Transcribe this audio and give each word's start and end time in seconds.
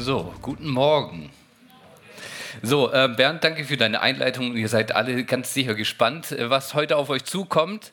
So, 0.00 0.32
guten 0.42 0.68
Morgen. 0.68 1.28
So, 2.62 2.92
äh, 2.92 3.08
Bernd, 3.08 3.42
danke 3.42 3.64
für 3.64 3.76
deine 3.76 4.00
Einleitung. 4.00 4.56
Ihr 4.56 4.68
seid 4.68 4.94
alle 4.94 5.24
ganz 5.24 5.52
sicher 5.52 5.74
gespannt, 5.74 6.30
äh, 6.30 6.48
was 6.48 6.74
heute 6.74 6.96
auf 6.96 7.10
euch 7.10 7.24
zukommt. 7.24 7.90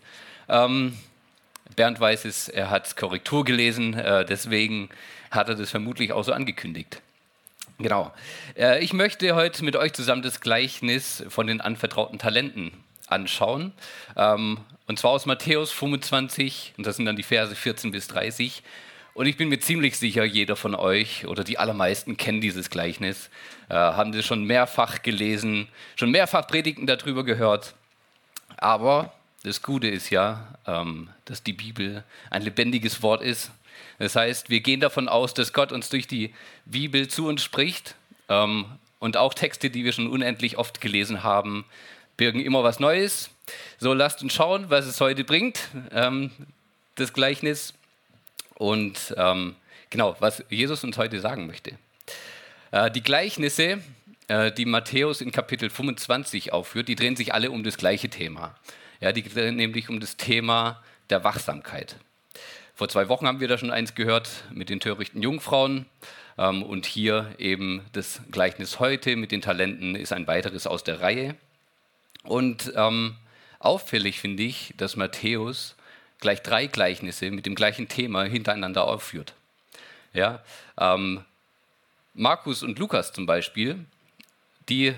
Ähm, 0.47 0.95
Bernd 1.75 1.99
weiß 1.99 2.25
es, 2.25 2.47
er 2.47 2.69
hat 2.69 2.95
Korrektur 2.95 3.43
gelesen, 3.43 3.95
äh, 3.95 4.23
deswegen 4.23 4.89
hat 5.31 5.49
er 5.49 5.55
das 5.55 5.71
vermutlich 5.71 6.13
auch 6.13 6.23
so 6.23 6.31
angekündigt. 6.31 7.01
Genau. 7.79 8.13
Äh, 8.55 8.83
ich 8.83 8.93
möchte 8.93 9.33
heute 9.33 9.65
mit 9.65 9.75
euch 9.75 9.93
zusammen 9.93 10.21
das 10.21 10.41
Gleichnis 10.41 11.23
von 11.29 11.47
den 11.47 11.59
anvertrauten 11.59 12.19
Talenten 12.19 12.71
anschauen. 13.07 13.73
Ähm, 14.15 14.59
und 14.85 14.99
zwar 14.99 15.09
aus 15.09 15.25
Matthäus 15.25 15.71
25, 15.71 16.75
und 16.77 16.85
das 16.85 16.97
sind 16.97 17.05
dann 17.05 17.15
die 17.15 17.23
Verse 17.23 17.55
14 17.55 17.89
bis 17.89 18.07
30. 18.09 18.61
Und 19.15 19.27
ich 19.27 19.37
bin 19.37 19.47
mir 19.47 19.59
ziemlich 19.61 19.97
sicher, 19.97 20.25
jeder 20.25 20.57
von 20.57 20.75
euch 20.75 21.25
oder 21.25 21.45
die 21.45 21.57
allermeisten 21.57 22.17
kennen 22.17 22.41
dieses 22.41 22.69
Gleichnis, 22.69 23.29
äh, 23.69 23.73
haben 23.73 24.11
das 24.11 24.25
schon 24.25 24.43
mehrfach 24.43 25.03
gelesen, 25.03 25.69
schon 25.95 26.11
mehrfach 26.11 26.45
Predigten 26.45 26.85
darüber 26.85 27.23
gehört. 27.23 27.75
Aber 28.57 29.13
das 29.43 29.61
Gute 29.61 29.87
ist 29.87 30.09
ja, 30.09 30.45
ähm, 30.67 31.07
dass 31.23 31.41
die 31.41 31.53
Bibel 31.53 32.03
ein 32.29 32.41
lebendiges 32.41 33.01
Wort 33.03 33.21
ist. 33.21 33.51
Das 33.99 34.17
heißt, 34.17 34.49
wir 34.49 34.59
gehen 34.59 34.81
davon 34.81 35.07
aus, 35.07 35.33
dass 35.33 35.53
Gott 35.53 35.71
uns 35.71 35.87
durch 35.87 36.07
die 36.07 36.33
Bibel 36.65 37.07
zu 37.07 37.25
uns 37.25 37.41
spricht. 37.41 37.95
Ähm, 38.27 38.65
und 38.99 39.15
auch 39.15 39.33
Texte, 39.33 39.69
die 39.69 39.85
wir 39.85 39.93
schon 39.93 40.07
unendlich 40.07 40.57
oft 40.57 40.81
gelesen 40.81 41.23
haben, 41.23 41.63
birgen 42.17 42.41
immer 42.41 42.65
was 42.65 42.81
Neues. 42.81 43.29
So 43.77 43.93
lasst 43.93 44.21
uns 44.23 44.33
schauen, 44.33 44.69
was 44.69 44.85
es 44.85 44.99
heute 44.99 45.23
bringt, 45.23 45.69
ähm, 45.93 46.31
das 46.95 47.13
Gleichnis. 47.13 47.73
Und 48.55 49.13
ähm, 49.17 49.55
genau, 49.89 50.15
was 50.19 50.43
Jesus 50.49 50.83
uns 50.83 50.97
heute 50.97 51.19
sagen 51.19 51.47
möchte. 51.47 51.77
Äh, 52.71 52.91
die 52.91 53.03
Gleichnisse, 53.03 53.79
äh, 54.27 54.51
die 54.51 54.65
Matthäus 54.65 55.21
in 55.21 55.31
Kapitel 55.31 55.69
25 55.69 56.53
aufführt, 56.53 56.87
die 56.87 56.95
drehen 56.95 57.15
sich 57.15 57.33
alle 57.33 57.51
um 57.51 57.63
das 57.63 57.77
gleiche 57.77 58.09
Thema. 58.09 58.55
Ja, 59.01 59.11
die 59.11 59.23
drehen 59.23 59.55
nämlich 59.55 59.89
um 59.89 59.99
das 59.99 60.17
Thema 60.17 60.81
der 61.09 61.23
Wachsamkeit. 61.23 61.97
Vor 62.73 62.89
zwei 62.89 63.07
Wochen 63.07 63.27
haben 63.27 63.39
wir 63.39 63.47
da 63.47 63.57
schon 63.57 63.71
eins 63.71 63.95
gehört 63.95 64.29
mit 64.51 64.69
den 64.69 64.79
törichten 64.79 65.21
Jungfrauen. 65.21 65.85
Ähm, 66.37 66.63
und 66.63 66.85
hier 66.85 67.33
eben 67.37 67.81
das 67.93 68.21
Gleichnis 68.31 68.79
heute 68.79 69.15
mit 69.15 69.31
den 69.31 69.41
Talenten 69.41 69.95
ist 69.95 70.11
ein 70.11 70.27
weiteres 70.27 70.67
aus 70.67 70.83
der 70.83 71.01
Reihe. 71.01 71.35
Und 72.23 72.73
ähm, 72.75 73.15
auffällig 73.59 74.19
finde 74.19 74.43
ich, 74.43 74.73
dass 74.77 74.95
Matthäus 74.95 75.75
gleich 76.19 76.41
drei 76.41 76.67
Gleichnisse 76.67 77.31
mit 77.31 77.45
dem 77.45 77.55
gleichen 77.55 77.87
Thema 77.87 78.23
hintereinander 78.23 78.85
aufführt. 78.85 79.33
Ja, 80.13 80.43
ähm, 80.79 81.23
Markus 82.13 82.63
und 82.63 82.79
Lukas 82.79 83.11
zum 83.11 83.25
Beispiel, 83.25 83.85
die 84.69 84.93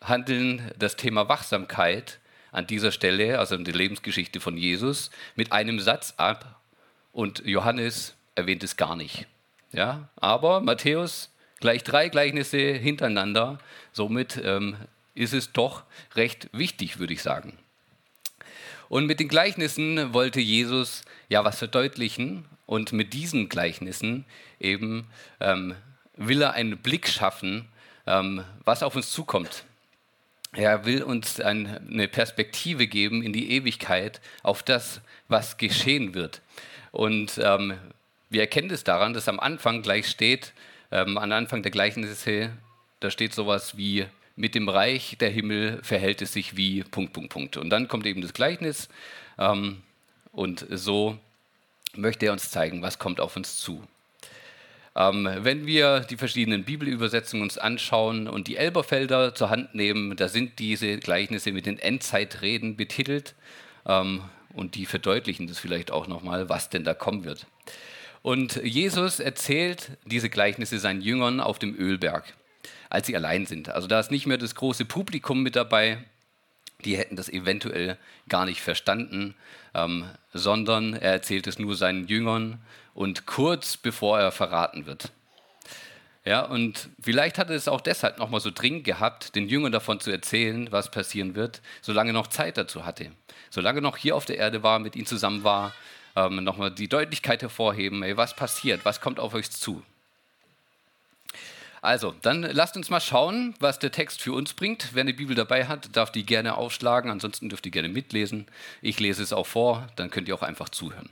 handeln 0.00 0.70
das 0.78 0.96
Thema 0.96 1.28
Wachsamkeit 1.28 2.18
an 2.52 2.66
dieser 2.66 2.92
Stelle, 2.92 3.38
also 3.38 3.54
in 3.54 3.64
der 3.64 3.74
Lebensgeschichte 3.74 4.40
von 4.40 4.56
Jesus, 4.56 5.10
mit 5.34 5.52
einem 5.52 5.80
Satz 5.80 6.14
ab 6.16 6.60
und 7.12 7.44
Johannes 7.44 8.14
erwähnt 8.34 8.62
es 8.64 8.76
gar 8.76 8.96
nicht. 8.96 9.26
Ja, 9.72 10.08
aber 10.16 10.60
Matthäus 10.60 11.30
gleich 11.60 11.82
drei 11.82 12.08
Gleichnisse 12.08 12.58
hintereinander, 12.58 13.58
somit 13.92 14.40
ähm, 14.42 14.76
ist 15.14 15.34
es 15.34 15.52
doch 15.52 15.82
recht 16.14 16.48
wichtig, 16.52 16.98
würde 16.98 17.12
ich 17.12 17.22
sagen. 17.22 17.58
Und 18.88 19.06
mit 19.06 19.20
den 19.20 19.28
Gleichnissen 19.28 20.12
wollte 20.12 20.40
Jesus 20.40 21.02
ja 21.28 21.44
was 21.44 21.58
verdeutlichen 21.58 22.44
und 22.66 22.92
mit 22.92 23.12
diesen 23.12 23.48
Gleichnissen 23.48 24.24
eben 24.60 25.06
ähm, 25.40 25.74
will 26.16 26.42
er 26.42 26.52
einen 26.52 26.78
Blick 26.78 27.08
schaffen, 27.08 27.68
ähm, 28.06 28.44
was 28.64 28.82
auf 28.82 28.96
uns 28.96 29.10
zukommt. 29.10 29.64
Er 30.52 30.84
will 30.84 31.02
uns 31.02 31.40
ein, 31.40 31.66
eine 31.90 32.06
Perspektive 32.06 32.86
geben 32.86 33.22
in 33.22 33.32
die 33.32 33.50
Ewigkeit 33.52 34.20
auf 34.42 34.62
das, 34.62 35.00
was 35.28 35.56
geschehen 35.56 36.14
wird. 36.14 36.42
Und 36.92 37.40
ähm, 37.42 37.76
wir 38.30 38.42
erkennen 38.42 38.70
es 38.70 38.84
daran, 38.84 39.14
dass 39.14 39.28
am 39.28 39.40
Anfang 39.40 39.82
gleich 39.82 40.06
steht, 40.08 40.52
ähm, 40.92 41.18
am 41.18 41.32
Anfang 41.32 41.62
der 41.62 41.72
Gleichnisse, 41.72 42.50
da 43.00 43.10
steht 43.10 43.34
sowas 43.34 43.76
wie 43.76 44.06
mit 44.36 44.54
dem 44.54 44.68
Reich 44.68 45.16
der 45.18 45.30
Himmel 45.30 45.80
verhält 45.82 46.22
es 46.22 46.32
sich 46.32 46.56
wie 46.56 46.82
Punkt, 46.82 47.12
Punkt, 47.12 47.30
Punkt. 47.30 47.56
Und 47.56 47.70
dann 47.70 47.88
kommt 47.88 48.06
eben 48.06 48.20
das 48.20 48.32
Gleichnis 48.32 48.88
ähm, 49.38 49.82
und 50.32 50.66
so 50.70 51.18
möchte 51.96 52.26
er 52.26 52.32
uns 52.32 52.50
zeigen, 52.50 52.82
was 52.82 52.98
kommt 52.98 53.20
auf 53.20 53.36
uns 53.36 53.58
zu. 53.58 53.86
Ähm, 54.96 55.28
wenn 55.40 55.66
wir 55.66 56.00
die 56.00 56.16
verschiedenen 56.16 56.64
Bibelübersetzungen 56.64 57.42
uns 57.42 57.58
anschauen 57.58 58.28
und 58.28 58.48
die 58.48 58.56
Elberfelder 58.56 59.34
zur 59.34 59.50
Hand 59.50 59.74
nehmen, 59.74 60.16
da 60.16 60.28
sind 60.28 60.58
diese 60.58 60.98
Gleichnisse 60.98 61.52
mit 61.52 61.66
den 61.66 61.78
Endzeitreden 61.78 62.76
betitelt 62.76 63.34
ähm, 63.86 64.22
und 64.52 64.76
die 64.76 64.86
verdeutlichen 64.86 65.46
das 65.46 65.58
vielleicht 65.58 65.90
auch 65.90 66.06
nochmal, 66.06 66.48
was 66.48 66.70
denn 66.70 66.84
da 66.84 66.94
kommen 66.94 67.24
wird. 67.24 67.46
Und 68.22 68.56
Jesus 68.64 69.20
erzählt 69.20 69.90
diese 70.06 70.30
Gleichnisse 70.30 70.78
seinen 70.78 71.02
Jüngern 71.02 71.40
auf 71.40 71.58
dem 71.58 71.76
Ölberg 71.76 72.34
als 72.94 73.06
sie 73.06 73.16
allein 73.16 73.44
sind. 73.44 73.68
Also 73.68 73.88
da 73.88 73.98
ist 73.98 74.10
nicht 74.10 74.26
mehr 74.26 74.38
das 74.38 74.54
große 74.54 74.84
Publikum 74.84 75.42
mit 75.42 75.56
dabei, 75.56 75.98
die 76.84 76.96
hätten 76.96 77.16
das 77.16 77.28
eventuell 77.28 77.98
gar 78.28 78.44
nicht 78.44 78.60
verstanden, 78.60 79.34
ähm, 79.74 80.08
sondern 80.32 80.94
er 80.94 81.12
erzählt 81.12 81.46
es 81.46 81.58
nur 81.58 81.74
seinen 81.76 82.06
Jüngern 82.06 82.60
und 82.94 83.26
kurz 83.26 83.76
bevor 83.76 84.20
er 84.20 84.32
verraten 84.32 84.86
wird. 84.86 85.10
Ja, 86.24 86.42
und 86.42 86.88
vielleicht 87.02 87.36
hat 87.36 87.50
er 87.50 87.56
es 87.56 87.68
auch 87.68 87.80
deshalb 87.80 88.18
nochmal 88.18 88.40
so 88.40 88.50
dringend 88.50 88.84
gehabt, 88.84 89.34
den 89.34 89.48
Jüngern 89.48 89.72
davon 89.72 90.00
zu 90.00 90.10
erzählen, 90.10 90.68
was 90.70 90.90
passieren 90.90 91.34
wird, 91.34 91.60
solange 91.82 92.10
er 92.10 92.14
noch 92.14 92.28
Zeit 92.28 92.56
dazu 92.56 92.86
hatte. 92.86 93.10
Solange 93.50 93.80
er 93.80 93.82
noch 93.82 93.98
hier 93.98 94.16
auf 94.16 94.24
der 94.24 94.38
Erde 94.38 94.62
war, 94.62 94.78
mit 94.78 94.96
ihnen 94.96 95.06
zusammen 95.06 95.44
war, 95.44 95.74
ähm, 96.16 96.42
nochmal 96.44 96.70
die 96.70 96.88
Deutlichkeit 96.88 97.42
hervorheben, 97.42 98.02
ey, 98.02 98.16
was 98.16 98.36
passiert, 98.36 98.84
was 98.84 99.00
kommt 99.00 99.20
auf 99.20 99.34
euch 99.34 99.50
zu. 99.50 99.82
Also, 101.84 102.14
dann 102.22 102.40
lasst 102.40 102.78
uns 102.78 102.88
mal 102.88 102.98
schauen, 102.98 103.54
was 103.60 103.78
der 103.78 103.92
Text 103.92 104.22
für 104.22 104.32
uns 104.32 104.54
bringt. 104.54 104.94
Wer 104.94 105.02
eine 105.02 105.12
Bibel 105.12 105.36
dabei 105.36 105.66
hat, 105.66 105.94
darf 105.94 106.10
die 106.10 106.24
gerne 106.24 106.56
aufschlagen, 106.56 107.10
ansonsten 107.10 107.50
dürft 107.50 107.66
ihr 107.66 107.72
gerne 107.72 107.90
mitlesen. 107.90 108.46
Ich 108.80 109.00
lese 109.00 109.22
es 109.22 109.34
auch 109.34 109.46
vor, 109.46 109.86
dann 109.96 110.10
könnt 110.10 110.26
ihr 110.26 110.34
auch 110.34 110.42
einfach 110.42 110.70
zuhören. 110.70 111.10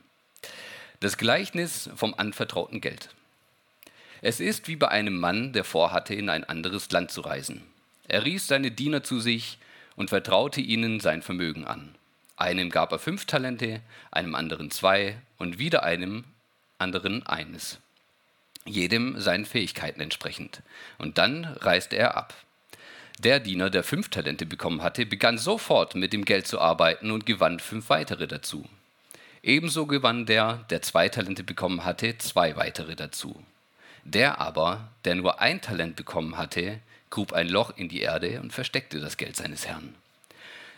Das 1.01 1.19
Gleichnis 1.19 1.91
vom 1.95 2.15
anvertrauten 2.15 2.81
Geld. 2.81 3.11
Es 4.23 4.41
ist 4.41 4.67
wie 4.67 4.77
bei 4.77 4.89
einem 4.89 5.21
Mann, 5.21 5.53
der 5.53 5.65
vorhatte, 5.65 6.15
in 6.15 6.31
ein 6.31 6.45
anderes 6.45 6.91
Land 6.91 7.11
zu 7.11 7.21
reisen. 7.21 7.63
Er 8.09 8.25
rief 8.25 8.43
seine 8.43 8.71
Diener 8.71 9.03
zu 9.03 9.21
sich 9.21 9.59
und 9.95 10.09
vertraute 10.09 10.63
ihnen 10.63 11.01
sein 11.01 11.21
Vermögen 11.21 11.67
an. 11.67 11.95
Einem 12.39 12.71
gab 12.71 12.93
er 12.93 12.99
fünf 12.99 13.27
Talente, 13.27 13.83
einem 14.11 14.35
anderen 14.35 14.71
zwei 14.71 15.19
und 15.37 15.59
wieder 15.59 15.83
einem 15.83 16.25
anderen 16.79 17.27
eines 17.27 17.79
jedem 18.65 19.21
seinen 19.21 19.45
Fähigkeiten 19.45 20.01
entsprechend. 20.01 20.63
Und 20.99 21.19
dann 21.19 21.45
reiste 21.45 21.97
er 21.97 22.17
ab. 22.17 22.35
Der 23.19 23.41
Diener, 23.41 23.71
der 23.71 23.85
fünf 23.85 24.09
Talente 24.09 24.47
bekommen 24.47 24.83
hatte, 24.83 25.07
begann 25.07 25.39
sofort 25.39 25.95
mit 25.95 26.13
dem 26.13 26.25
Geld 26.25 26.47
zu 26.47 26.61
arbeiten 26.61 27.11
und 27.11 27.27
gewann 27.27 27.61
fünf 27.61 27.89
weitere 27.89 28.27
dazu. 28.27 28.69
Ebenso 29.43 29.87
gewann 29.87 30.27
der, 30.27 30.65
der 30.71 30.83
zwei 30.83 31.09
Talente 31.09 31.45
bekommen 31.45 31.85
hatte, 31.85 32.19
zwei 32.19 32.57
weitere 32.57 32.97
dazu. 32.97 33.43
Der 34.05 34.41
aber, 34.41 34.89
der 35.05 35.15
nur 35.15 35.41
ein 35.41 35.61
Talent 35.61 35.97
bekommen 35.97 36.37
hatte, 36.37 36.81
grub 37.11 37.33
ein 37.33 37.49
Loch 37.49 37.77
in 37.77 37.89
die 37.89 38.01
Erde 38.01 38.41
und 38.41 38.53
versteckte 38.53 38.99
das 39.01 39.17
Geld 39.17 39.37
seines 39.37 39.67
Herrn. 39.67 39.95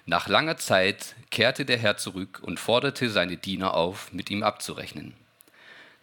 Nach 0.06 0.28
langer 0.28 0.58
Zeit 0.58 1.14
kehrte 1.30 1.64
der 1.64 1.78
Herr 1.78 1.96
zurück 1.96 2.40
und 2.42 2.60
forderte 2.60 3.08
seine 3.08 3.38
Diener 3.38 3.72
auf, 3.74 4.12
mit 4.12 4.30
ihm 4.30 4.42
abzurechnen. 4.42 5.14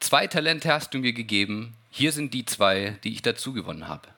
zwei 0.00 0.26
Talente 0.26 0.72
hast 0.72 0.94
du 0.94 0.98
mir 0.98 1.12
gegeben, 1.12 1.74
hier 1.90 2.12
sind 2.12 2.34
die 2.34 2.44
zwei, 2.44 2.98
die 3.04 3.12
ich 3.12 3.22
dazu 3.22 3.52
gewonnen 3.52 3.88
habe. 3.88 4.08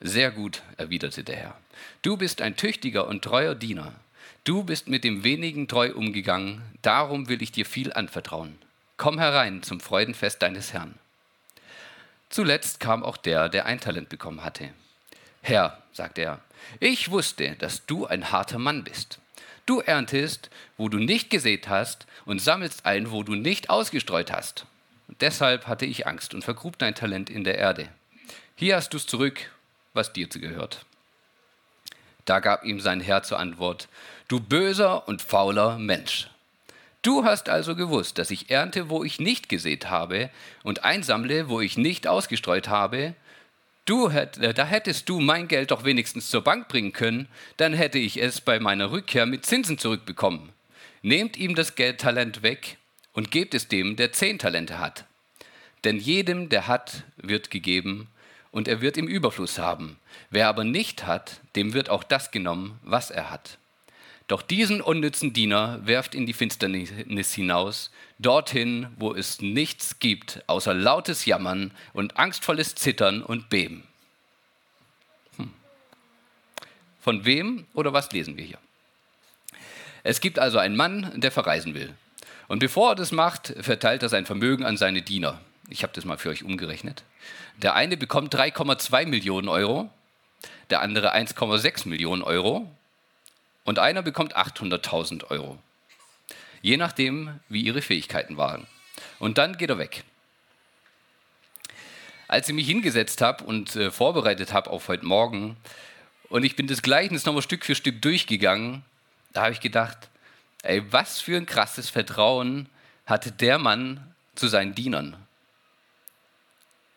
Sehr 0.00 0.30
gut, 0.30 0.62
erwiderte 0.76 1.24
der 1.24 1.36
Herr. 1.36 1.58
Du 2.02 2.16
bist 2.16 2.40
ein 2.40 2.56
tüchtiger 2.56 3.06
und 3.06 3.22
treuer 3.22 3.54
Diener. 3.54 3.94
Du 4.44 4.64
bist 4.64 4.88
mit 4.88 5.04
dem 5.04 5.24
wenigen 5.24 5.68
treu 5.68 5.92
umgegangen, 5.92 6.62
darum 6.82 7.28
will 7.28 7.42
ich 7.42 7.52
dir 7.52 7.66
viel 7.66 7.92
anvertrauen. 7.92 8.58
Komm 8.96 9.18
herein 9.18 9.62
zum 9.62 9.80
Freudenfest 9.80 10.42
deines 10.42 10.72
Herrn. 10.72 10.94
Zuletzt 12.30 12.80
kam 12.80 13.02
auch 13.02 13.16
der, 13.16 13.48
der 13.48 13.66
ein 13.66 13.80
Talent 13.80 14.08
bekommen 14.08 14.44
hatte. 14.44 14.70
Herr, 15.42 15.82
sagte 15.92 16.22
er, 16.22 16.40
ich 16.80 17.10
wusste, 17.10 17.56
dass 17.58 17.86
du 17.86 18.06
ein 18.06 18.30
harter 18.30 18.58
Mann 18.58 18.84
bist. 18.84 19.18
Du 19.68 19.80
erntest, 19.80 20.48
wo 20.78 20.88
du 20.88 20.96
nicht 20.96 21.28
gesät 21.28 21.68
hast, 21.68 22.06
und 22.24 22.40
sammelst 22.40 22.86
ein, 22.86 23.10
wo 23.10 23.22
du 23.22 23.34
nicht 23.34 23.68
ausgestreut 23.68 24.32
hast. 24.32 24.64
Und 25.08 25.20
deshalb 25.20 25.66
hatte 25.66 25.84
ich 25.84 26.06
Angst 26.06 26.32
und 26.32 26.42
vergrub 26.42 26.78
dein 26.78 26.94
Talent 26.94 27.28
in 27.28 27.44
der 27.44 27.58
Erde. 27.58 27.90
Hier 28.56 28.76
hast 28.76 28.94
du 28.94 28.96
es 28.96 29.06
zurück, 29.06 29.50
was 29.92 30.14
dir 30.14 30.26
gehört. 30.26 30.86
Da 32.24 32.40
gab 32.40 32.64
ihm 32.64 32.80
sein 32.80 33.02
Herr 33.02 33.22
zur 33.22 33.38
Antwort, 33.38 33.88
du 34.28 34.40
böser 34.40 35.06
und 35.06 35.20
fauler 35.20 35.76
Mensch. 35.76 36.30
Du 37.02 37.24
hast 37.24 37.50
also 37.50 37.76
gewusst, 37.76 38.16
dass 38.16 38.30
ich 38.30 38.48
ernte, 38.48 38.88
wo 38.88 39.04
ich 39.04 39.20
nicht 39.20 39.50
gesät 39.50 39.90
habe, 39.90 40.30
und 40.62 40.82
einsammle, 40.82 41.50
wo 41.50 41.60
ich 41.60 41.76
nicht 41.76 42.06
ausgestreut 42.06 42.68
habe. 42.68 43.14
Du 43.88 44.10
hätt, 44.10 44.36
äh, 44.36 44.52
da 44.52 44.66
hättest 44.66 45.08
du 45.08 45.18
mein 45.18 45.48
Geld 45.48 45.70
doch 45.70 45.82
wenigstens 45.82 46.28
zur 46.28 46.44
Bank 46.44 46.68
bringen 46.68 46.92
können, 46.92 47.26
dann 47.56 47.72
hätte 47.72 47.98
ich 47.98 48.20
es 48.20 48.42
bei 48.42 48.60
meiner 48.60 48.90
Rückkehr 48.90 49.24
mit 49.24 49.46
Zinsen 49.46 49.78
zurückbekommen. 49.78 50.52
Nehmt 51.00 51.38
ihm 51.38 51.54
das 51.54 51.74
Geldtalent 51.74 52.42
weg 52.42 52.76
und 53.14 53.30
gebt 53.30 53.54
es 53.54 53.66
dem, 53.66 53.96
der 53.96 54.12
zehn 54.12 54.38
Talente 54.38 54.78
hat. 54.78 55.06
Denn 55.84 55.96
jedem, 55.96 56.50
der 56.50 56.66
hat, 56.66 57.04
wird 57.16 57.50
gegeben, 57.50 58.08
und 58.50 58.68
er 58.68 58.82
wird 58.82 58.98
im 58.98 59.08
Überfluss 59.08 59.58
haben. 59.58 59.96
Wer 60.28 60.48
aber 60.48 60.64
nicht 60.64 61.06
hat, 61.06 61.40
dem 61.56 61.72
wird 61.72 61.88
auch 61.88 62.04
das 62.04 62.30
genommen, 62.30 62.78
was 62.82 63.10
er 63.10 63.30
hat. 63.30 63.57
Doch 64.28 64.42
diesen 64.42 64.82
unnützen 64.82 65.32
Diener 65.32 65.80
werft 65.86 66.14
in 66.14 66.26
die 66.26 66.34
Finsternis 66.34 67.32
hinaus, 67.32 67.90
dorthin, 68.18 68.88
wo 68.98 69.14
es 69.14 69.40
nichts 69.40 69.98
gibt, 70.00 70.42
außer 70.46 70.74
lautes 70.74 71.24
Jammern 71.24 71.72
und 71.94 72.18
angstvolles 72.18 72.74
Zittern 72.74 73.22
und 73.22 73.48
Beben. 73.48 73.84
Hm. 75.38 75.50
Von 77.00 77.24
wem 77.24 77.66
oder 77.72 77.94
was 77.94 78.12
lesen 78.12 78.36
wir 78.36 78.44
hier? 78.44 78.58
Es 80.02 80.20
gibt 80.20 80.38
also 80.38 80.58
einen 80.58 80.76
Mann, 80.76 81.10
der 81.16 81.32
verreisen 81.32 81.74
will. 81.74 81.94
Und 82.48 82.58
bevor 82.58 82.90
er 82.90 82.96
das 82.96 83.12
macht, 83.12 83.54
verteilt 83.60 84.02
er 84.02 84.10
sein 84.10 84.26
Vermögen 84.26 84.64
an 84.64 84.76
seine 84.76 85.00
Diener. 85.00 85.40
Ich 85.70 85.82
habe 85.82 85.92
das 85.94 86.04
mal 86.04 86.18
für 86.18 86.28
euch 86.28 86.44
umgerechnet. 86.44 87.02
Der 87.56 87.74
eine 87.74 87.96
bekommt 87.96 88.34
3,2 88.34 89.06
Millionen 89.06 89.48
Euro, 89.48 89.90
der 90.68 90.82
andere 90.82 91.14
1,6 91.14 91.88
Millionen 91.88 92.22
Euro 92.22 92.70
und 93.68 93.78
einer 93.78 94.00
bekommt 94.00 94.34
800.000 94.34 95.30
Euro. 95.30 95.58
Je 96.62 96.78
nachdem, 96.78 97.38
wie 97.50 97.60
ihre 97.60 97.82
Fähigkeiten 97.82 98.38
waren. 98.38 98.66
Und 99.18 99.36
dann 99.36 99.58
geht 99.58 99.68
er 99.68 99.76
weg. 99.76 100.04
Als 102.28 102.48
ich 102.48 102.54
mich 102.54 102.66
hingesetzt 102.66 103.20
habe 103.20 103.44
und 103.44 103.76
äh, 103.76 103.90
vorbereitet 103.90 104.54
habe 104.54 104.70
auf 104.70 104.88
heute 104.88 105.04
Morgen 105.04 105.58
und 106.30 106.44
ich 106.44 106.56
bin 106.56 106.66
das 106.66 106.80
Gleichnis 106.80 107.26
nochmal 107.26 107.42
Stück 107.42 107.66
für 107.66 107.74
Stück 107.74 108.00
durchgegangen, 108.00 108.84
da 109.34 109.42
habe 109.42 109.52
ich 109.52 109.60
gedacht, 109.60 110.08
ey, 110.62 110.90
was 110.90 111.20
für 111.20 111.36
ein 111.36 111.44
krasses 111.44 111.90
Vertrauen 111.90 112.70
hatte 113.04 113.32
der 113.32 113.58
Mann 113.58 114.14
zu 114.34 114.48
seinen 114.48 114.74
Dienern. 114.74 115.14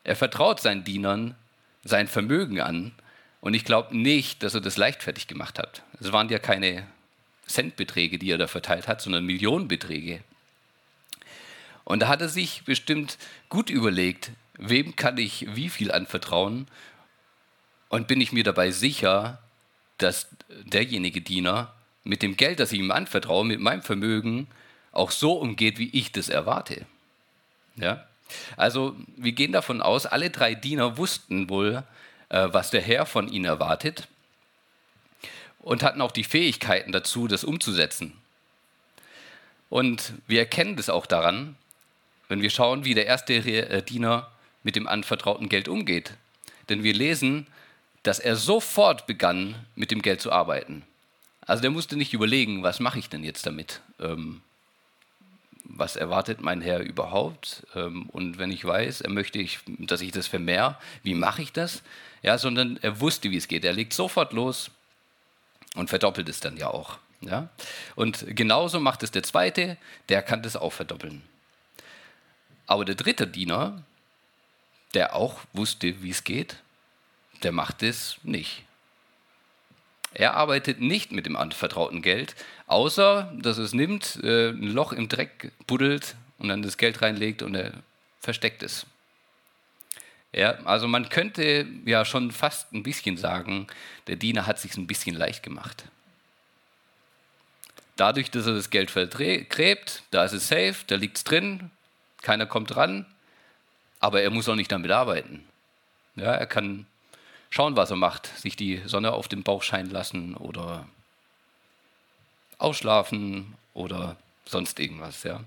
Er 0.06 0.16
vertraut 0.16 0.62
seinen 0.62 0.86
Dienern 0.86 1.36
sein 1.84 2.08
Vermögen 2.08 2.62
an 2.62 2.94
und 3.42 3.56
ich 3.56 3.66
glaube 3.66 3.98
nicht, 3.98 4.44
dass 4.44 4.54
er 4.54 4.62
das 4.62 4.78
leichtfertig 4.78 5.28
gemacht 5.28 5.60
hat. 5.60 5.84
Es 6.00 6.12
waren 6.12 6.30
ja 6.30 6.40
keine 6.40 6.88
Centbeträge, 7.48 8.18
die 8.18 8.32
er 8.32 8.38
da 8.38 8.48
verteilt 8.48 8.88
hat, 8.88 9.02
sondern 9.02 9.26
Millionenbeträge. 9.26 10.22
Und 11.84 12.02
da 12.02 12.08
hat 12.08 12.22
er 12.22 12.30
sich 12.30 12.64
bestimmt 12.64 13.18
gut 13.50 13.70
überlegt, 13.70 14.32
wem 14.58 14.96
kann 14.96 15.18
ich 15.18 15.56
wie 15.56 15.70
viel 15.70 15.92
anvertrauen 15.92 16.68
und 17.90 18.08
bin 18.08 18.22
ich 18.22 18.32
mir 18.32 18.44
dabei 18.44 18.72
sicher, 18.72 19.40
dass 19.98 20.28
derjenige 20.64 21.22
Diener 21.22 21.74
mit 22.04 22.22
dem 22.22 22.38
Geld, 22.38 22.60
das 22.60 22.72
ich 22.72 22.80
ihm 22.80 22.92
anvertraue, 22.92 23.46
mit 23.46 23.60
meinem 23.60 23.82
Vermögen, 23.82 24.48
auch 24.92 25.12
so 25.12 25.34
umgeht, 25.34 25.80
wie 25.80 25.90
ich 25.92 26.12
das 26.12 26.30
erwarte. 26.30 26.86
Ja? 27.76 28.06
Also 28.56 28.96
wir 29.18 29.32
gehen 29.34 29.52
davon 29.52 29.82
aus, 29.82 30.06
alle 30.06 30.30
drei 30.30 30.56
Diener 30.56 30.98
wussten 30.98 31.50
wohl, 31.50 31.84
was 32.38 32.72
der 32.72 32.82
Herr 32.82 33.06
von 33.06 33.28
ihnen 33.28 33.46
erwartet 33.46 34.08
und 35.60 35.84
hatten 35.84 36.02
auch 36.02 36.12
die 36.12 36.24
Fähigkeiten 36.24 36.92
dazu, 36.92 37.28
das 37.28 37.44
umzusetzen. 37.44 38.14
Und 39.70 40.14
wir 40.28 40.40
erkennen 40.40 40.76
das 40.76 40.90
auch 40.90 41.06
daran, 41.06 41.56
wenn 42.28 42.42
wir 42.42 42.50
schauen, 42.50 42.86
wie 42.86 42.94
der 42.94 43.06
erste 43.06 43.34
äh, 43.34 43.82
Diener 43.82 44.30
mit 44.64 44.76
dem 44.76 44.88
anvertrauten 44.88 45.50
Geld 45.50 45.68
umgeht. 45.68 46.14
Denn 46.70 46.84
wir 46.84 46.94
lesen, 46.94 47.48
dass 48.04 48.20
er 48.20 48.36
sofort 48.36 49.08
begann, 49.08 49.56
mit 49.76 49.92
dem 49.92 50.02
Geld 50.02 50.22
zu 50.22 50.32
arbeiten. 50.32 50.84
Also 51.46 51.62
der 51.62 51.72
musste 51.72 51.96
nicht 51.96 52.14
überlegen, 52.14 52.64
was 52.64 52.80
mache 52.80 53.00
ich 53.00 53.10
denn 53.10 53.24
jetzt 53.24 53.46
damit? 53.46 53.82
Ähm, 54.00 54.42
was 55.64 55.96
erwartet 55.96 56.42
mein 56.42 56.62
Herr 56.62 56.80
überhaupt? 56.80 57.66
Ähm, 57.76 58.10
und 58.10 58.38
wenn 58.38 58.52
ich 58.52 58.66
weiß, 58.66 59.02
er 59.02 59.10
möchte, 59.10 59.40
ich, 59.40 59.60
dass 59.68 60.02
ich 60.02 60.12
das 60.12 60.28
vermehre, 60.28 60.78
wie 61.04 61.14
mache 61.14 61.42
ich 61.42 61.54
das? 61.54 61.84
Ja, 62.22 62.38
sondern 62.38 62.78
er 62.82 63.00
wusste, 63.00 63.32
wie 63.32 63.38
es 63.38 63.48
geht. 63.48 63.66
Er 63.66 63.74
legt 63.74 63.94
sofort 63.94 64.34
los 64.34 64.70
und 65.76 65.90
verdoppelt 65.90 66.30
es 66.30 66.40
dann 66.40 66.58
ja 66.58 66.68
auch. 66.68 67.00
Ja? 67.22 67.50
Und 67.96 68.26
genauso 68.28 68.80
macht 68.80 69.04
es 69.04 69.12
der 69.12 69.24
zweite, 69.24 69.78
der 70.10 70.22
kann 70.22 70.44
das 70.44 70.56
auch 70.56 70.74
verdoppeln. 70.74 71.22
Aber 72.68 72.86
der 72.86 72.96
dritte 72.96 73.28
Diener, 73.28 73.84
der 74.94 75.16
auch 75.16 75.40
wusste, 75.54 76.02
wie 76.04 76.10
es 76.10 76.24
geht, 76.24 76.58
der 77.44 77.52
macht 77.52 77.84
es 77.84 78.18
nicht. 78.24 78.64
Er 80.14 80.36
arbeitet 80.36 80.82
nicht 80.82 81.12
mit 81.12 81.26
dem 81.26 81.38
anvertrauten 81.38 82.02
Geld, 82.02 82.36
außer 82.68 83.32
dass 83.38 83.58
es 83.58 83.74
nimmt, 83.74 84.20
äh, 84.24 84.50
ein 84.50 84.72
Loch 84.72 84.92
im 84.92 85.08
Dreck 85.08 85.52
buddelt 85.68 86.16
und 86.38 86.50
dann 86.50 86.62
das 86.62 86.78
Geld 86.78 87.02
reinlegt 87.02 87.42
und 87.42 87.56
er 87.56 87.72
versteckt 88.20 88.62
es. 88.62 88.86
Ja, 90.34 90.52
also 90.64 90.88
man 90.88 91.10
könnte 91.10 91.68
ja 91.86 92.06
schon 92.06 92.32
fast 92.32 92.72
ein 92.74 92.84
bisschen 92.84 93.18
sagen, 93.18 93.68
der 94.08 94.16
Diener 94.16 94.48
hat 94.48 94.60
sich 94.60 94.78
ein 94.78 94.88
bisschen 94.88 95.16
leicht 95.16 95.44
gemacht. 95.44 95.84
Dadurch, 97.98 98.32
dass 98.32 98.48
er 98.48 98.54
das 98.54 98.70
Geld 98.70 98.90
vergräbt, 98.90 100.04
da 100.12 100.24
ist 100.24 100.32
es 100.34 100.48
safe, 100.48 100.76
da 100.88 100.96
liegt 100.96 101.18
es 101.18 101.24
drin, 101.24 101.70
keiner 102.22 102.46
kommt 102.46 102.74
dran, 102.74 103.06
aber 104.00 104.22
er 104.22 104.30
muss 104.30 104.48
auch 104.48 104.56
nicht 104.56 104.72
damit 104.72 104.92
arbeiten. 104.92 105.44
Ja, 106.16 106.32
er 106.32 106.48
kann 106.48 106.86
schauen, 107.50 107.76
was 107.76 107.92
er 107.92 107.98
macht. 107.98 108.28
Sich 108.38 108.56
die 108.56 108.82
Sonne 108.86 109.12
auf 109.12 109.28
den 109.28 109.44
Bauch 109.44 109.64
scheinen 109.64 109.92
lassen 109.92 110.36
oder 110.36 110.88
ausschlafen 112.58 113.54
oder 113.74 114.16
sonst 114.46 114.80
irgendwas. 114.80 115.24
Ja. 115.24 115.44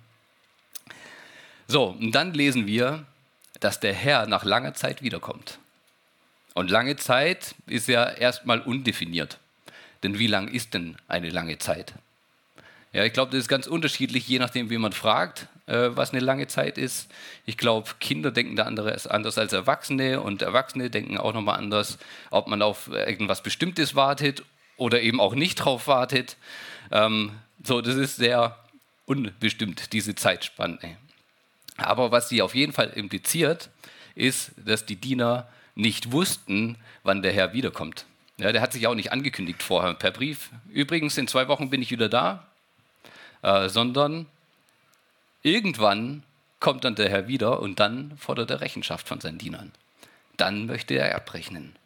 So, 1.66 1.86
und 1.86 2.12
dann 2.12 2.34
lesen 2.34 2.66
wir, 2.66 3.06
dass 3.64 3.80
der 3.80 3.94
Herr 3.94 4.26
nach 4.26 4.44
langer 4.44 4.74
Zeit 4.74 5.02
wiederkommt. 5.02 5.58
Und 6.52 6.70
lange 6.70 6.96
Zeit 6.96 7.54
ist 7.66 7.88
ja 7.88 8.04
erstmal 8.04 8.60
undefiniert. 8.60 9.38
Denn 10.02 10.18
wie 10.18 10.26
lang 10.26 10.48
ist 10.48 10.74
denn 10.74 10.96
eine 11.08 11.30
lange 11.30 11.56
Zeit? 11.56 11.94
Ja, 12.92 13.04
ich 13.04 13.14
glaube, 13.14 13.32
das 13.32 13.40
ist 13.40 13.48
ganz 13.48 13.66
unterschiedlich, 13.66 14.28
je 14.28 14.38
nachdem, 14.38 14.68
wie 14.68 14.76
man 14.76 14.92
fragt, 14.92 15.48
äh, 15.66 15.88
was 15.94 16.10
eine 16.10 16.20
lange 16.20 16.46
Zeit 16.46 16.76
ist. 16.76 17.10
Ich 17.46 17.56
glaube, 17.56 17.90
Kinder 18.00 18.30
denken 18.30 18.54
da 18.54 18.64
anders, 18.64 19.06
anders 19.06 19.38
als 19.38 19.54
Erwachsene 19.54 20.20
und 20.20 20.42
Erwachsene 20.42 20.90
denken 20.90 21.16
auch 21.16 21.32
nochmal 21.32 21.58
anders, 21.58 21.98
ob 22.30 22.48
man 22.48 22.60
auf 22.60 22.88
irgendwas 22.88 23.42
Bestimmtes 23.42 23.94
wartet 23.94 24.44
oder 24.76 25.00
eben 25.00 25.20
auch 25.20 25.34
nicht 25.34 25.56
drauf 25.56 25.88
wartet. 25.88 26.36
Ähm, 26.92 27.32
so, 27.64 27.80
das 27.80 27.96
ist 27.96 28.16
sehr 28.16 28.58
unbestimmt, 29.06 29.94
diese 29.94 30.14
Zeitspanne. 30.14 30.98
Aber 31.76 32.12
was 32.12 32.28
sie 32.28 32.42
auf 32.42 32.54
jeden 32.54 32.72
Fall 32.72 32.90
impliziert, 32.90 33.70
ist, 34.14 34.52
dass 34.56 34.86
die 34.86 34.96
Diener 34.96 35.48
nicht 35.74 36.12
wussten, 36.12 36.76
wann 37.02 37.22
der 37.22 37.32
Herr 37.32 37.52
wiederkommt. 37.52 38.06
Ja, 38.36 38.52
der 38.52 38.60
hat 38.60 38.72
sich 38.72 38.86
auch 38.86 38.94
nicht 38.94 39.12
angekündigt 39.12 39.62
vorher 39.62 39.94
per 39.94 40.10
Brief. 40.10 40.50
Übrigens, 40.70 41.18
in 41.18 41.28
zwei 41.28 41.48
Wochen 41.48 41.70
bin 41.70 41.82
ich 41.82 41.90
wieder 41.90 42.08
da. 42.08 42.46
Äh, 43.42 43.68
sondern 43.68 44.26
irgendwann 45.42 46.22
kommt 46.60 46.84
dann 46.84 46.94
der 46.94 47.10
Herr 47.10 47.28
wieder 47.28 47.60
und 47.60 47.78
dann 47.78 48.16
fordert 48.16 48.50
er 48.50 48.60
Rechenschaft 48.60 49.06
von 49.06 49.20
seinen 49.20 49.38
Dienern. 49.38 49.72
Dann 50.36 50.66
möchte 50.66 50.94
er 50.94 51.14
abrechnen. 51.14 51.76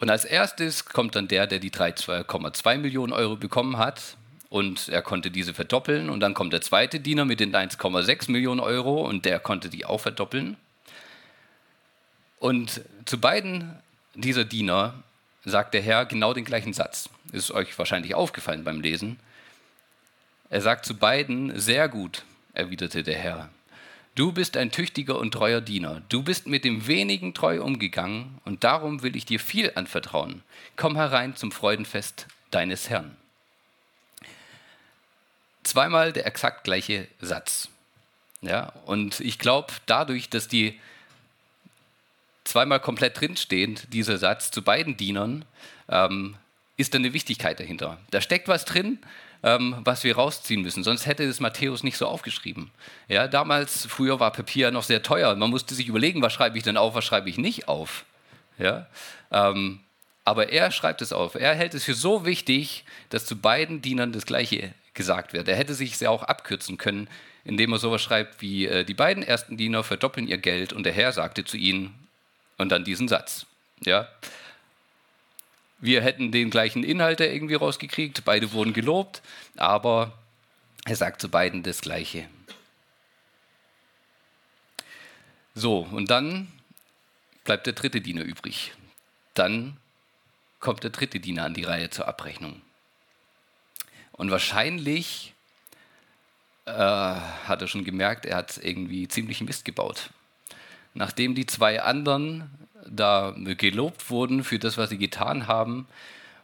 Und 0.00 0.10
als 0.10 0.24
erstes 0.24 0.86
kommt 0.86 1.14
dann 1.14 1.28
der, 1.28 1.46
der 1.46 1.58
die 1.58 1.70
3,2 1.70 2.78
Millionen 2.78 3.12
Euro 3.12 3.36
bekommen 3.36 3.76
hat 3.76 4.16
und 4.50 4.88
er 4.88 5.02
konnte 5.02 5.30
diese 5.30 5.54
verdoppeln. 5.54 6.10
Und 6.10 6.20
dann 6.20 6.34
kommt 6.34 6.52
der 6.52 6.60
zweite 6.60 7.00
Diener 7.00 7.24
mit 7.24 7.40
den 7.40 7.54
1,6 7.54 8.30
Millionen 8.30 8.60
Euro 8.60 9.06
und 9.06 9.24
der 9.24 9.40
konnte 9.40 9.68
die 9.68 9.84
auch 9.84 10.00
verdoppeln. 10.00 10.56
Und 12.38 12.82
zu 13.04 13.20
beiden 13.20 13.76
dieser 14.14 14.44
Diener 14.44 14.94
sagt 15.44 15.74
der 15.74 15.82
Herr 15.82 16.06
genau 16.06 16.34
den 16.34 16.44
gleichen 16.44 16.72
Satz. 16.72 17.08
Ist 17.32 17.50
euch 17.50 17.76
wahrscheinlich 17.78 18.14
aufgefallen 18.14 18.64
beim 18.64 18.80
Lesen. 18.80 19.18
Er 20.50 20.60
sagt 20.60 20.86
zu 20.86 20.96
beiden, 20.96 21.58
sehr 21.58 21.88
gut, 21.88 22.24
erwiderte 22.54 23.02
der 23.02 23.18
Herr. 23.18 23.50
Du 24.14 24.32
bist 24.32 24.56
ein 24.56 24.72
tüchtiger 24.72 25.18
und 25.18 25.32
treuer 25.32 25.60
Diener. 25.60 26.02
Du 26.08 26.22
bist 26.22 26.46
mit 26.46 26.64
dem 26.64 26.86
wenigen 26.86 27.34
treu 27.34 27.62
umgegangen 27.62 28.38
und 28.44 28.64
darum 28.64 29.02
will 29.02 29.14
ich 29.14 29.26
dir 29.26 29.38
viel 29.38 29.72
anvertrauen. 29.74 30.42
Komm 30.76 30.96
herein 30.96 31.36
zum 31.36 31.52
Freudenfest 31.52 32.26
deines 32.50 32.88
Herrn. 32.88 33.16
Zweimal 35.62 36.12
der 36.12 36.26
exakt 36.26 36.64
gleiche 36.64 37.08
Satz. 37.20 37.68
Ja, 38.40 38.72
und 38.86 39.20
ich 39.20 39.38
glaube, 39.38 39.72
dadurch, 39.86 40.30
dass 40.30 40.48
die 40.48 40.78
zweimal 42.44 42.80
komplett 42.80 43.20
drinstehend, 43.20 43.92
dieser 43.92 44.18
Satz 44.18 44.50
zu 44.50 44.62
beiden 44.62 44.96
Dienern, 44.96 45.44
ähm, 45.88 46.36
ist 46.76 46.94
da 46.94 46.98
eine 46.98 47.12
Wichtigkeit 47.12 47.58
dahinter. 47.58 47.98
Da 48.10 48.20
steckt 48.20 48.48
was 48.48 48.64
drin, 48.64 48.98
ähm, 49.42 49.76
was 49.80 50.04
wir 50.04 50.16
rausziehen 50.16 50.62
müssen. 50.62 50.84
Sonst 50.84 51.06
hätte 51.06 51.24
es 51.24 51.40
Matthäus 51.40 51.82
nicht 51.82 51.98
so 51.98 52.06
aufgeschrieben. 52.06 52.70
Ja, 53.08 53.28
damals, 53.28 53.86
früher 53.86 54.20
war 54.20 54.32
Papier 54.32 54.70
noch 54.70 54.84
sehr 54.84 55.02
teuer. 55.02 55.34
Man 55.34 55.50
musste 55.50 55.74
sich 55.74 55.88
überlegen, 55.88 56.22
was 56.22 56.32
schreibe 56.32 56.56
ich 56.56 56.64
denn 56.64 56.76
auf, 56.76 56.94
was 56.94 57.04
schreibe 57.04 57.28
ich 57.28 57.38
nicht 57.38 57.68
auf. 57.68 58.04
Ja, 58.58 58.86
ähm, 59.30 59.80
aber 60.24 60.50
er 60.50 60.70
schreibt 60.70 61.00
es 61.02 61.12
auf. 61.12 61.34
Er 61.36 61.54
hält 61.54 61.74
es 61.74 61.84
für 61.84 61.94
so 61.94 62.24
wichtig, 62.24 62.84
dass 63.10 63.26
zu 63.26 63.36
beiden 63.36 63.80
Dienern 63.82 64.12
das 64.12 64.26
Gleiche 64.26 64.74
gesagt 64.98 65.32
wird. 65.32 65.48
Er 65.48 65.56
hätte 65.56 65.72
sich 65.72 65.96
sehr 65.96 66.10
auch 66.10 66.24
abkürzen 66.24 66.76
können, 66.76 67.08
indem 67.44 67.72
er 67.72 67.78
sowas 67.78 68.02
schreibt 68.02 68.42
wie, 68.42 68.66
äh, 68.66 68.84
die 68.84 68.92
beiden 68.92 69.22
ersten 69.22 69.56
Diener 69.56 69.82
verdoppeln 69.82 70.28
ihr 70.28 70.36
Geld 70.36 70.74
und 70.74 70.84
der 70.84 70.92
Herr 70.92 71.12
sagte 71.12 71.44
zu 71.44 71.56
ihnen, 71.56 71.94
und 72.58 72.70
dann 72.70 72.84
diesen 72.84 73.08
Satz. 73.08 73.46
Ja, 73.84 74.08
wir 75.80 76.02
hätten 76.02 76.32
den 76.32 76.50
gleichen 76.50 76.82
Inhalt 76.82 77.20
irgendwie 77.20 77.54
rausgekriegt, 77.54 78.24
beide 78.24 78.52
wurden 78.52 78.72
gelobt, 78.72 79.22
aber 79.56 80.18
er 80.84 80.96
sagt 80.96 81.20
zu 81.20 81.28
beiden 81.28 81.62
das 81.62 81.80
Gleiche. 81.80 82.28
So, 85.54 85.86
und 85.92 86.10
dann 86.10 86.48
bleibt 87.44 87.66
der 87.66 87.74
dritte 87.74 88.00
Diener 88.00 88.22
übrig. 88.22 88.72
Dann 89.34 89.76
kommt 90.58 90.82
der 90.82 90.90
dritte 90.90 91.20
Diener 91.20 91.44
an 91.44 91.54
die 91.54 91.64
Reihe 91.64 91.90
zur 91.90 92.08
Abrechnung. 92.08 92.60
Und 94.18 94.30
wahrscheinlich 94.30 95.32
äh, 96.66 96.72
hat 96.72 97.62
er 97.62 97.68
schon 97.68 97.84
gemerkt, 97.84 98.26
er 98.26 98.36
hat 98.36 98.60
irgendwie 98.62 99.08
ziemlich 99.08 99.40
Mist 99.40 99.64
gebaut. 99.64 100.10
Nachdem 100.92 101.34
die 101.34 101.46
zwei 101.46 101.80
anderen 101.80 102.50
da 102.84 103.34
gelobt 103.36 104.10
wurden 104.10 104.44
für 104.44 104.58
das, 104.58 104.76
was 104.76 104.90
sie 104.90 104.98
getan 104.98 105.46
haben. 105.46 105.86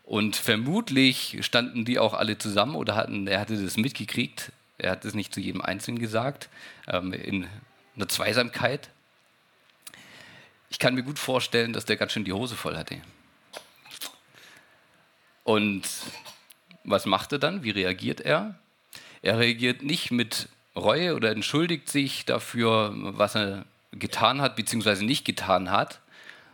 Und 0.04 0.36
vermutlich 0.36 1.38
standen 1.40 1.84
die 1.84 1.98
auch 1.98 2.14
alle 2.14 2.38
zusammen 2.38 2.76
oder 2.76 2.94
hatten, 2.94 3.26
er 3.26 3.40
hatte 3.40 3.60
das 3.60 3.76
mitgekriegt. 3.76 4.52
Er 4.78 4.92
hat 4.92 5.04
es 5.04 5.14
nicht 5.14 5.34
zu 5.34 5.40
jedem 5.40 5.60
Einzelnen 5.60 5.98
gesagt, 5.98 6.48
ähm, 6.86 7.12
in 7.12 7.48
einer 7.96 8.08
Zweisamkeit. 8.08 8.90
Ich 10.70 10.78
kann 10.78 10.94
mir 10.94 11.02
gut 11.02 11.18
vorstellen, 11.18 11.72
dass 11.72 11.86
der 11.86 11.96
ganz 11.96 12.12
schön 12.12 12.24
die 12.24 12.32
Hose 12.32 12.54
voll 12.54 12.76
hatte. 12.76 13.00
Und 15.44 15.82
was 16.84 17.06
macht 17.06 17.32
er 17.32 17.38
dann? 17.38 17.64
Wie 17.64 17.70
reagiert 17.70 18.20
er? 18.20 18.54
Er 19.22 19.38
reagiert 19.38 19.82
nicht 19.82 20.10
mit 20.10 20.48
Reue 20.76 21.14
oder 21.14 21.30
entschuldigt 21.30 21.88
sich 21.88 22.24
dafür, 22.24 22.92
was 22.94 23.34
er 23.34 23.64
getan 23.92 24.40
hat 24.40 24.56
bzw. 24.56 25.04
nicht 25.04 25.24
getan 25.24 25.70
hat, 25.70 26.00